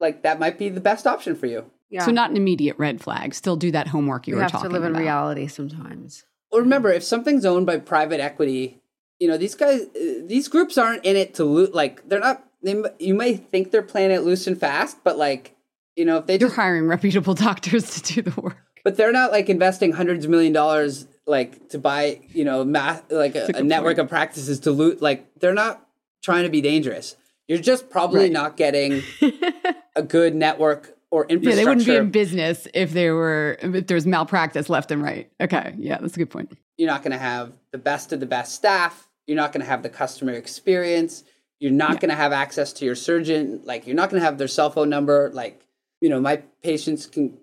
[0.00, 1.70] like that might be the best option for you.
[1.90, 2.04] Yeah.
[2.04, 3.34] So not an immediate red flag.
[3.34, 5.00] Still do that homework you we were have talking to live in about.
[5.00, 6.24] reality sometimes.
[6.52, 8.80] Well, remember, if something's owned by private equity,
[9.20, 11.74] you know these guys, uh, these groups aren't in it to loot.
[11.74, 12.44] Like they're not.
[12.62, 15.56] They, you may think they're playing it loose and fast, but like
[15.96, 18.56] you know if they You're hiring reputable doctors to do the work.
[18.84, 23.10] but they're not like investing hundreds of million dollars like to buy you know math
[23.12, 24.06] like a, a a network point.
[24.06, 25.00] of practices to loot.
[25.02, 25.86] Like they're not
[26.22, 27.16] trying to be dangerous.
[27.46, 28.32] You're just probably Right.
[28.32, 29.02] not getting
[29.96, 31.48] a good network or infrastructure.
[31.50, 35.30] Yeah, they wouldn't be in business if there were if there's malpractice left and right.
[35.40, 36.52] Okay, yeah, that's a good point.
[36.76, 39.07] you're not going to have the best of the best staff.
[39.28, 41.22] You're not going to have the customer experience.
[41.60, 43.60] You're not going to have access to your surgeon.
[43.64, 45.30] Like, you're not going to have their cell phone number.
[45.32, 45.60] Like,
[46.00, 47.38] you know, my patients can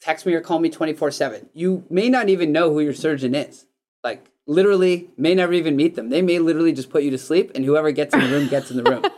[0.00, 1.50] text me or call me 24 7.
[1.52, 3.66] You may not even know who your surgeon is.
[4.02, 6.08] Like, literally, may never even meet them.
[6.08, 8.70] They may literally just put you to sleep, and whoever gets in the room gets
[8.70, 9.04] in the room.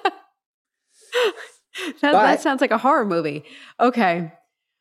[2.02, 3.44] That, But- that sounds like a horror movie.
[3.78, 4.32] Okay.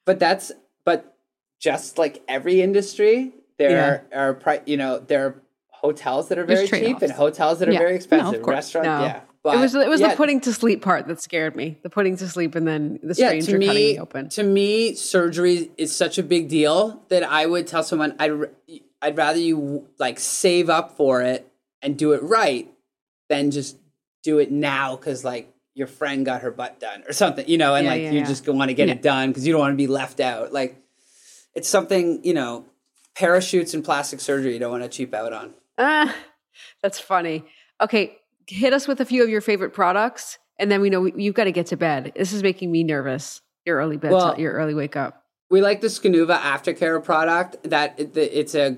[0.05, 0.51] but that's
[0.83, 1.15] but
[1.59, 5.41] just like every industry there are pri- you know there are
[5.87, 7.79] hotels that are very cheap and hotels that are Yeah.
[7.79, 8.53] very No, expensive course.
[8.55, 9.01] restaurants No.
[9.05, 11.77] yeah but it was it was yeah, the putting to sleep part that scared me.
[11.81, 14.29] The putting to sleep and then the yeah stranger to cutting me me open.
[14.29, 16.77] to me surgery is such a big deal
[17.09, 18.31] that i would tell someone i'd,
[19.01, 21.41] I'd rather you like save up for it
[21.81, 22.67] and do it right
[23.29, 23.77] than just
[24.23, 27.75] do it now because like your friend got her butt done or something you know
[27.75, 28.25] and Yeah, like yeah, you yeah.
[28.33, 30.71] just want to get it done because you don't want to be left out like
[31.55, 32.65] it's something you know
[33.15, 36.15] parachutes and plastic surgery you don't want to cheap out on Ah,
[36.81, 37.43] that's funny.
[37.81, 38.17] Okay,
[38.47, 41.35] hit us with a few of your favorite products, and then we know we, you've
[41.35, 42.13] got to get to bed.
[42.15, 43.41] This is making me nervous.
[43.65, 45.23] Your early bed, Well- your early wake up.
[45.51, 48.77] we like the Skinuva aftercare product that it, it's a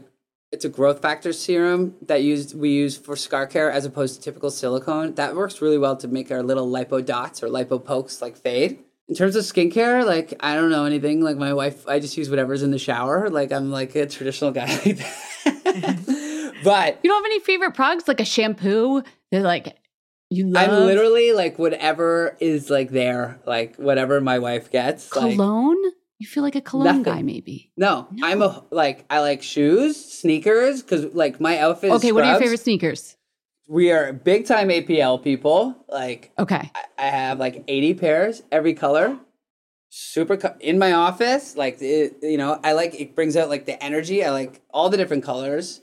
[0.52, 4.22] it's a growth factor serum that used we use for scar care as opposed to
[4.22, 5.14] typical silicone.
[5.14, 8.80] That works really well to make our little lipo dots or lipo pokes like fade.
[9.08, 11.22] In terms of skincare, like I don't know anything.
[11.22, 13.30] Like my wife, I just use whatever's in the shower.
[13.30, 16.16] Like I'm like a traditional guy like that.
[16.64, 19.76] but You don't have any favorite products like a shampoo that like
[20.30, 20.70] you love?
[20.70, 25.14] I'm literally like whatever is like there, like whatever my wife gets.
[25.16, 25.78] like- cologne.
[26.20, 27.03] you feel like a cologne Nothing.
[27.03, 27.72] guy, maybe.
[27.78, 31.91] no, I'm a like I like shoes, sneakers, because like my outfit.
[31.91, 33.16] Is Okay, what are your favorite sneakers?
[33.68, 35.76] We are big time APL people.
[35.88, 39.18] Like Okay, I- I have like 80 pairs, every color.
[39.91, 43.66] Super co- in my office, like it, you know, I like it brings out like
[43.66, 44.24] the energy.
[44.24, 45.82] I like all the different colors,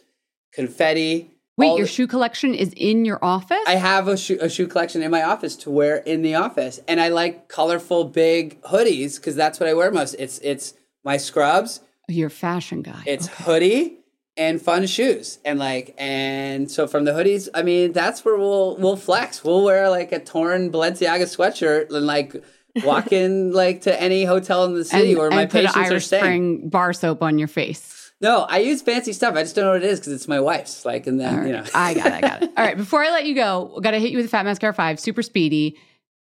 [0.56, 1.30] confetti.
[1.56, 3.64] wait, your the- shoe collection is in your office?
[3.66, 6.80] I have a shoe, a shoe collection in my office to wear in the office,
[6.88, 10.14] and I like colorful big hoodies because that's what I wear most.
[10.18, 13.02] It's it's my scrubs, You're a fashion guy.
[13.06, 13.98] it's hoodie
[14.38, 18.76] and fun shoes and like and so from the hoodies i mean that's where we'll
[18.76, 22.44] we'll flex we'll wear like a torn balenciaga sweatshirt and like
[22.84, 25.76] Walk in like to any hotel in the city and, where my and put patients
[25.76, 26.22] are Irish staying.
[26.22, 27.80] Spring bar soap on your face.
[28.20, 29.34] No, I use fancy stuff.
[29.36, 30.84] I just don't know what it is because it's my wife's.
[30.84, 32.12] Like, and then All you know, I got it.
[32.12, 32.52] I got it.
[32.56, 32.76] All right.
[32.76, 35.22] Before I let you go, got to hit you with the Fat Mascara 5, super
[35.22, 35.76] speedy.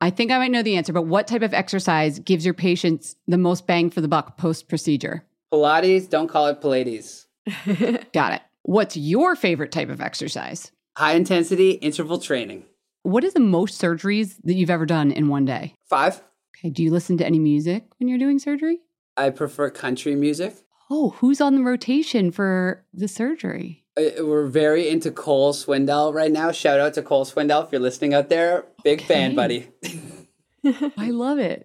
[0.00, 3.16] I think I might know the answer, but what type of exercise gives your patients
[3.26, 5.24] the most bang for the buck post procedure?
[5.52, 6.08] Pilates.
[6.08, 7.26] Don't call it Pilates.
[8.12, 8.42] Got it.
[8.62, 10.70] What's your favorite type of exercise?
[10.96, 12.64] High intensity interval training.
[13.02, 15.74] What is the most surgeries that you've ever done in one day?
[15.88, 16.22] Five.
[16.58, 16.70] Okay.
[16.70, 18.78] Do you listen to any music when you're doing surgery?
[19.16, 20.54] I prefer country music.
[20.94, 23.82] Oh, who's on the rotation for the surgery?
[23.96, 26.52] Uh, We're very into Cole Swindell right now.
[26.52, 28.66] Shout out to Cole Swindell if you're listening out there.
[28.84, 29.70] Big fan, buddy.
[30.98, 31.64] I love it.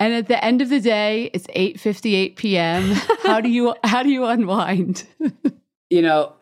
[0.00, 2.82] And at the end of the day, it's 8:58 p.m.
[3.22, 5.04] How do you how do you unwind?
[5.90, 6.32] you know,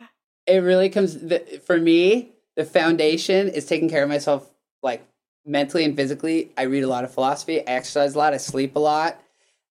[0.46, 2.30] it really comes the, for me.
[2.54, 4.48] The foundation is taking care of myself,
[4.80, 5.04] like
[5.44, 6.52] mentally and physically.
[6.56, 7.58] I read a lot of philosophy.
[7.60, 8.32] I exercise a lot.
[8.32, 9.20] I sleep a lot,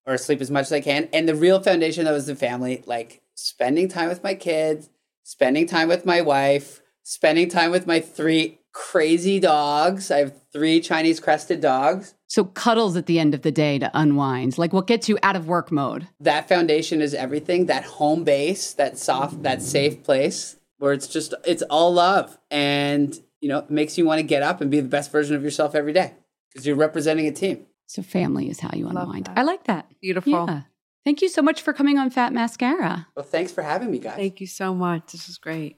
[0.06, 1.10] or sleep as much as I can.
[1.14, 4.90] And the real foundation that was the family, like spending time with my kids,
[5.24, 10.10] spending time with my wife, spending time with my three crazy dogs.
[10.12, 12.14] I have three Chinese crested dogs.
[12.28, 14.58] So cuddles at the end of the day to unwind.
[14.58, 16.08] Like what gets you out of work mode?
[16.22, 21.34] that foundation is everything that home base that soft that safe place where it's just
[21.46, 24.80] it's all love and you know it makes you want to get up and be
[24.80, 26.14] the best version of yourself every day
[26.50, 29.26] because you're representing a team So family is how you Love unwind.
[29.26, 29.38] that.
[29.38, 29.86] I like that.
[30.02, 30.32] Beautiful.
[30.32, 30.62] Yeah.
[31.04, 33.08] Thank you so much for coming on Fat Mascara.
[33.18, 35.12] well thanks for having me guys Thank you so much.
[35.12, 35.76] This is great.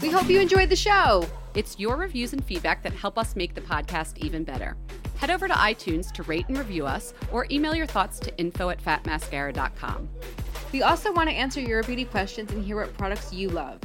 [0.00, 1.26] We hope you enjoyed the show.
[1.54, 4.78] It's your reviews and feedback that help us make the podcast even better.
[5.16, 8.70] Head over to iTunes to rate and review us or email your thoughts to info
[8.70, 10.08] at fatmascara.com.
[10.72, 13.78] We also want to answer your beauty questions and hear what products you love.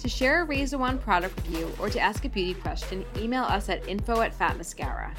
[0.00, 3.70] To share a Razor One product review or to ask a beauty question, email us
[3.70, 5.10] at info at fatmascara.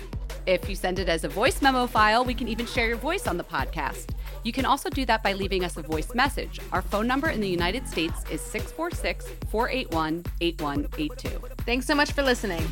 [0.47, 3.27] If you send it as a voice memo file, we can even share your voice
[3.27, 4.11] on the podcast.
[4.43, 6.59] You can also do that by leaving us a voice message.
[6.71, 11.29] Our phone number in the United States is 646 481 8182.
[11.65, 12.65] Thanks so much for listening.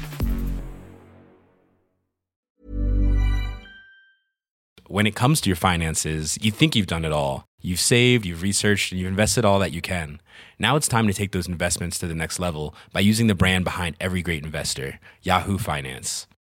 [4.88, 7.46] when it comes to your finances, you think you've done it all.
[7.60, 10.22] You've saved, you've researched, and you've invested all that you can.
[10.60, 13.66] Now it's time to take those investments to the next level by using the brand
[13.66, 16.28] behind every great investor, Yahoo Finance.